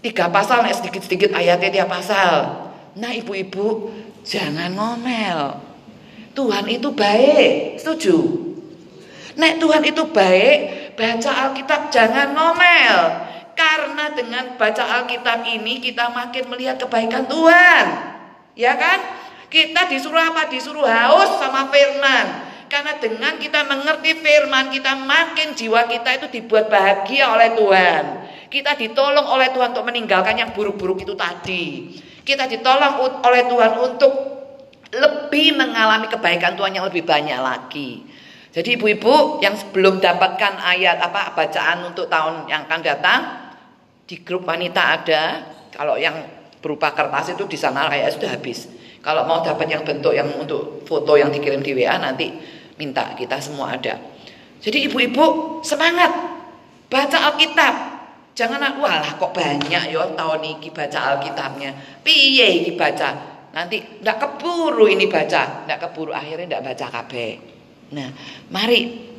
Tiga 0.00 0.32
pasal 0.32 0.64
nih 0.64 0.72
sedikit-sedikit 0.72 1.36
ayatnya 1.36 1.68
tiap 1.68 1.92
pasal. 1.92 2.64
Nah 2.96 3.12
ibu-ibu 3.12 3.92
jangan 4.24 4.72
ngomel. 4.72 5.60
Tuhan 6.32 6.64
itu 6.70 6.88
baik. 6.96 7.76
Setuju? 7.76 8.48
Nek 9.36 9.62
Tuhan 9.62 9.82
itu 9.86 10.02
baik, 10.10 10.56
baca 11.00 11.30
Alkitab 11.48 11.88
jangan 11.88 12.36
ngomel. 12.36 12.96
Karena 13.56 14.12
dengan 14.12 14.44
baca 14.60 14.84
Alkitab 15.00 15.48
ini 15.48 15.80
kita 15.80 16.12
makin 16.12 16.52
melihat 16.52 16.76
kebaikan 16.76 17.24
Tuhan. 17.24 17.84
Ya 18.52 18.76
kan? 18.76 19.00
Kita 19.48 19.88
disuruh 19.88 20.20
apa? 20.20 20.52
Disuruh 20.52 20.84
haus 20.84 21.40
sama 21.40 21.72
firman. 21.72 22.52
Karena 22.70 22.94
dengan 23.02 23.34
kita 23.34 23.66
mengerti 23.66 24.14
firman, 24.22 24.70
kita 24.70 24.94
makin 25.02 25.58
jiwa 25.58 25.90
kita 25.90 26.22
itu 26.22 26.26
dibuat 26.30 26.70
bahagia 26.70 27.34
oleh 27.34 27.58
Tuhan. 27.58 28.02
Kita 28.46 28.78
ditolong 28.78 29.26
oleh 29.26 29.50
Tuhan 29.50 29.74
untuk 29.74 29.90
meninggalkan 29.90 30.38
yang 30.38 30.54
buruk-buruk 30.54 31.02
itu 31.02 31.18
tadi. 31.18 31.98
Kita 32.22 32.46
ditolong 32.46 33.02
oleh 33.26 33.42
Tuhan 33.50 33.72
untuk 33.74 34.12
lebih 34.90 35.58
mengalami 35.58 36.06
kebaikan 36.06 36.54
Tuhan 36.54 36.78
yang 36.78 36.86
lebih 36.86 37.02
banyak 37.02 37.38
lagi. 37.42 38.06
Jadi 38.50 38.74
ibu-ibu 38.74 39.38
yang 39.38 39.54
sebelum 39.54 40.02
dapatkan 40.02 40.58
ayat 40.58 40.98
apa 40.98 41.38
bacaan 41.38 41.86
untuk 41.86 42.10
tahun 42.10 42.50
yang 42.50 42.66
akan 42.66 42.80
datang 42.82 43.20
di 44.10 44.26
grup 44.26 44.42
wanita 44.42 44.82
ada. 44.98 45.22
Kalau 45.70 45.94
yang 45.94 46.18
berupa 46.58 46.90
kertas 46.90 47.38
itu 47.38 47.46
di 47.46 47.54
sana 47.54 47.86
kayak 47.86 48.10
sudah 48.10 48.30
habis. 48.34 48.66
Kalau 49.00 49.22
mau 49.24 49.40
dapat 49.40 49.70
yang 49.70 49.86
bentuk 49.86 50.12
yang 50.12 50.28
untuk 50.34 50.82
foto 50.82 51.14
yang 51.14 51.30
dikirim 51.30 51.62
di 51.62 51.72
WA 51.78 51.94
nanti 52.02 52.26
minta 52.74 53.14
kita 53.14 53.38
semua 53.38 53.78
ada. 53.78 53.96
Jadi 54.60 54.90
ibu-ibu 54.90 55.58
semangat 55.62 56.10
baca 56.90 57.18
Alkitab. 57.32 57.74
Jangan 58.34 58.82
walah 58.82 59.14
kok 59.14 59.30
banyak 59.30 59.94
ya 59.94 60.04
tahun 60.18 60.40
ini 60.42 60.68
baca 60.74 60.98
Alkitabnya. 61.16 62.02
Piye 62.02 62.66
dibaca? 62.66 63.08
Nanti 63.50 64.02
ndak 64.02 64.16
keburu 64.18 64.86
ini 64.86 65.06
baca, 65.10 65.66
ndak 65.66 65.78
keburu 65.86 66.14
akhirnya 66.14 66.58
ndak 66.58 66.62
baca 66.70 66.86
kabeh. 67.00 67.59
Nah, 67.90 68.14
mari 68.50 69.10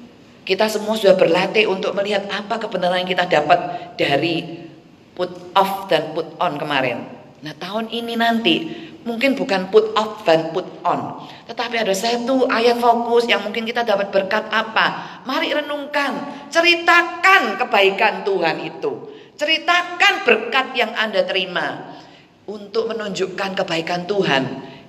kita 0.47 0.71
semua 0.71 0.95
sudah 0.95 1.19
berlatih 1.19 1.67
untuk 1.67 1.93
melihat 1.93 2.25
apa 2.31 2.57
kebenaran 2.57 3.03
yang 3.03 3.11
kita 3.11 3.27
dapat 3.27 3.59
dari 3.99 4.67
put 5.13 5.29
off 5.53 5.91
dan 5.91 6.15
put 6.15 6.27
on 6.39 6.55
kemarin. 6.55 7.03
Nah, 7.43 7.53
tahun 7.57 7.91
ini 7.91 8.13
nanti 8.15 8.55
mungkin 9.03 9.35
bukan 9.35 9.69
put 9.73 9.91
off 9.97 10.23
dan 10.23 10.53
put 10.53 10.65
on, 10.85 11.25
tetapi 11.49 11.81
ada 11.81 11.91
satu 11.91 12.45
ayat 12.47 12.77
fokus 12.77 13.25
yang 13.25 13.41
mungkin 13.43 13.65
kita 13.65 13.83
dapat 13.83 14.13
berkat 14.13 14.47
apa. 14.49 15.19
Mari 15.27 15.51
renungkan, 15.51 16.47
ceritakan 16.49 17.59
kebaikan 17.59 18.23
Tuhan 18.23 18.57
itu. 18.61 18.91
Ceritakan 19.35 20.21
berkat 20.21 20.77
yang 20.77 20.93
Anda 20.93 21.25
terima 21.25 21.97
untuk 22.45 22.93
menunjukkan 22.93 23.57
kebaikan 23.57 24.05
Tuhan 24.05 24.43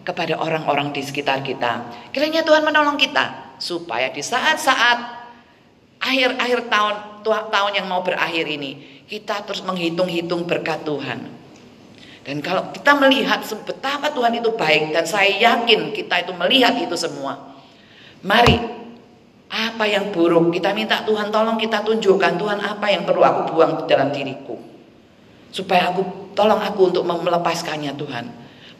kepada 0.04 0.36
orang-orang 0.36 0.92
di 0.92 1.00
sekitar 1.00 1.40
kita. 1.40 1.88
Kiranya 2.12 2.44
Tuhan 2.44 2.60
menolong 2.60 3.00
kita 3.00 3.51
supaya 3.62 4.10
di 4.10 4.18
saat-saat 4.18 5.22
akhir-akhir 6.02 6.66
tahun 6.66 6.94
tahun 7.22 7.72
yang 7.78 7.86
mau 7.86 8.02
berakhir 8.02 8.42
ini 8.42 9.06
kita 9.06 9.46
terus 9.46 9.62
menghitung-hitung 9.62 10.42
berkat 10.50 10.82
Tuhan. 10.82 11.30
Dan 12.26 12.42
kalau 12.42 12.74
kita 12.74 12.98
melihat 12.98 13.42
betapa 13.62 14.10
Tuhan 14.10 14.34
itu 14.42 14.50
baik 14.54 14.90
dan 14.90 15.06
saya 15.06 15.30
yakin 15.30 15.94
kita 15.94 16.26
itu 16.26 16.32
melihat 16.34 16.74
itu 16.74 16.94
semua. 16.98 17.54
Mari 18.26 18.58
apa 19.52 19.84
yang 19.86 20.10
buruk 20.10 20.50
kita 20.54 20.74
minta 20.74 21.02
Tuhan 21.06 21.30
tolong 21.30 21.58
kita 21.58 21.86
tunjukkan 21.86 22.38
Tuhan 22.38 22.58
apa 22.62 22.86
yang 22.90 23.06
perlu 23.06 23.22
aku 23.22 23.54
buang 23.54 23.86
dalam 23.86 24.10
diriku. 24.10 24.58
Supaya 25.54 25.94
aku 25.94 26.34
tolong 26.34 26.58
aku 26.58 26.90
untuk 26.90 27.06
melepaskannya 27.06 27.94
Tuhan. 27.94 28.26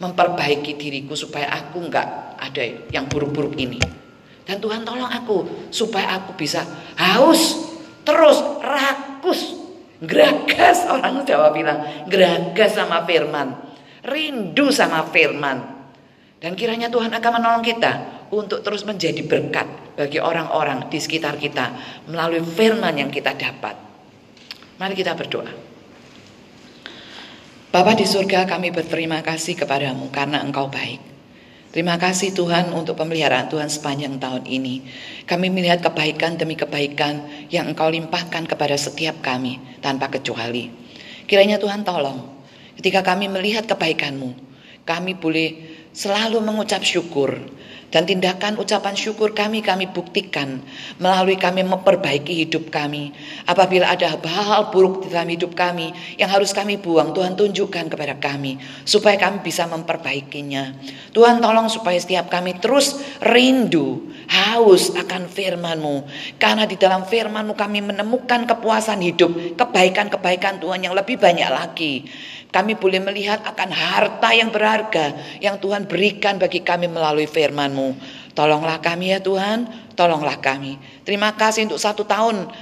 Memperbaiki 0.03 0.75
diriku 0.75 1.15
supaya 1.15 1.51
aku 1.55 1.87
enggak 1.87 2.35
ada 2.41 2.63
yang 2.91 3.07
buruk-buruk 3.07 3.55
ini. 3.55 4.03
Dan 4.43 4.59
Tuhan 4.59 4.83
tolong 4.83 5.07
aku 5.07 5.71
supaya 5.71 6.19
aku 6.19 6.35
bisa 6.35 6.67
haus 6.99 7.73
terus 8.03 8.43
rakus 8.59 9.55
geragas 10.03 10.87
orang 10.95 11.23
Jawa 11.23 11.55
bilang 11.55 12.07
geragas 12.11 12.75
sama 12.75 13.07
firman 13.07 13.73
rindu 14.03 14.75
sama 14.75 15.07
firman. 15.09 15.83
Dan 16.43 16.59
kiranya 16.59 16.91
Tuhan 16.91 17.15
akan 17.15 17.33
menolong 17.39 17.63
kita 17.63 18.27
untuk 18.35 18.67
terus 18.67 18.83
menjadi 18.83 19.23
berkat 19.23 19.95
bagi 19.95 20.19
orang-orang 20.19 20.91
di 20.91 20.99
sekitar 20.99 21.39
kita 21.39 21.71
melalui 22.11 22.43
firman 22.43 22.99
yang 22.99 23.15
kita 23.15 23.39
dapat. 23.39 23.79
Mari 24.83 24.95
kita 24.99 25.15
berdoa. 25.15 25.55
Bapa 27.71 27.95
di 27.95 28.05
surga 28.05 28.45
kami 28.45 28.75
berterima 28.75 29.23
kasih 29.23 29.55
kepadamu 29.57 30.11
karena 30.11 30.43
engkau 30.43 30.69
baik 30.69 31.12
Terima 31.73 31.97
kasih 31.97 32.37
Tuhan 32.37 32.69
untuk 32.77 33.01
pemeliharaan 33.01 33.49
Tuhan 33.49 33.73
sepanjang 33.73 34.21
tahun 34.21 34.45
ini. 34.45 34.85
Kami 35.25 35.49
melihat 35.49 35.81
kebaikan 35.81 36.37
demi 36.37 36.53
kebaikan 36.53 37.49
yang 37.49 37.73
Engkau 37.73 37.89
limpahkan 37.89 38.45
kepada 38.45 38.77
setiap 38.77 39.25
kami 39.25 39.57
tanpa 39.81 40.13
kecuali. 40.13 40.69
Kiranya 41.25 41.57
Tuhan 41.57 41.81
tolong. 41.81 42.29
Ketika 42.77 43.01
kami 43.01 43.33
melihat 43.33 43.65
kebaikan-Mu, 43.65 44.37
kami 44.85 45.17
boleh 45.17 45.81
selalu 45.97 46.45
mengucap 46.45 46.85
syukur 46.85 47.41
dan 47.93 48.09
tindakan 48.09 48.57
ucapan 48.57 48.97
syukur 48.97 49.37
kami 49.37 49.61
kami 49.61 49.85
buktikan 49.85 50.65
melalui 50.97 51.37
kami 51.37 51.61
memperbaiki 51.61 52.49
hidup 52.49 52.73
kami. 52.73 53.13
Apabila 53.45 53.93
ada 53.93 54.17
hal-hal 54.17 54.73
buruk 54.73 55.05
di 55.05 55.13
dalam 55.13 55.29
hidup 55.29 55.53
kami 55.53 55.93
yang 56.17 56.33
harus 56.33 56.57
kami 56.57 56.81
buang, 56.81 57.13
Tuhan 57.13 57.37
tunjukkan 57.37 57.93
kepada 57.93 58.17
kami 58.17 58.57
supaya 58.89 59.21
kami 59.21 59.45
bisa 59.45 59.69
memperbaikinya. 59.69 60.73
Tuhan 61.13 61.45
tolong 61.45 61.69
supaya 61.69 62.01
setiap 62.01 62.33
kami 62.33 62.57
terus 62.57 62.97
rindu, 63.21 64.09
haus 64.33 64.97
akan 64.97 65.29
firman-Mu. 65.29 66.09
Karena 66.41 66.65
di 66.65 66.81
dalam 66.81 67.05
firman-Mu 67.05 67.53
kami 67.53 67.85
menemukan 67.85 68.49
kepuasan 68.49 69.05
hidup, 69.05 69.61
kebaikan-kebaikan 69.61 70.57
Tuhan 70.65 70.89
yang 70.89 70.97
lebih 70.97 71.21
banyak 71.21 71.51
lagi. 71.53 72.09
Kami 72.53 72.77
boleh 72.77 73.01
melihat 73.01 73.41
akan 73.49 73.73
harta 73.73 74.29
yang 74.37 74.53
berharga 74.53 75.17
yang 75.41 75.57
Tuhan 75.57 75.89
berikan 75.89 76.37
bagi 76.37 76.61
kami 76.61 76.85
melalui 76.85 77.25
firman-Mu. 77.25 77.97
Tolonglah 78.37 78.77
kami 78.85 79.17
ya 79.17 79.25
Tuhan, 79.25 79.65
tolonglah 79.97 80.37
kami. 80.37 80.77
Terima 81.01 81.33
kasih 81.33 81.65
untuk 81.73 81.81
satu 81.81 82.05
tahun 82.05 82.53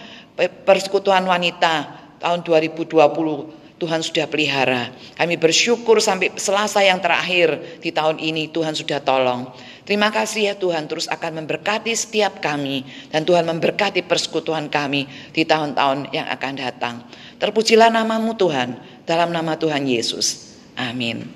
persekutuan 0.63 1.27
wanita 1.27 1.91
tahun 2.23 2.47
2020 2.47 3.61
Tuhan 3.81 4.01
sudah 4.05 4.29
pelihara. 4.29 4.93
Kami 5.17 5.41
bersyukur 5.41 6.05
sampai 6.05 6.37
Selasa 6.37 6.85
yang 6.85 7.01
terakhir 7.01 7.81
di 7.81 7.89
tahun 7.89 8.21
ini 8.21 8.53
Tuhan 8.53 8.77
sudah 8.77 9.01
tolong. 9.01 9.49
Terima 9.89 10.13
kasih 10.13 10.53
ya 10.53 10.55
Tuhan 10.55 10.87
terus 10.87 11.09
akan 11.09 11.43
memberkati 11.43 11.91
setiap 11.97 12.45
kami 12.45 12.85
dan 13.09 13.25
Tuhan 13.25 13.49
memberkati 13.49 14.05
persekutuan 14.05 14.69
kami 14.69 15.09
di 15.33 15.43
tahun-tahun 15.49 16.13
yang 16.13 16.29
akan 16.29 16.53
datang. 16.55 16.95
Terpujilah 17.41 17.89
namamu 17.89 18.37
Tuhan 18.37 18.77
dalam 19.11 19.35
nama 19.35 19.59
Tuhan 19.59 19.83
Yesus. 19.91 20.55
Amin. 20.79 21.27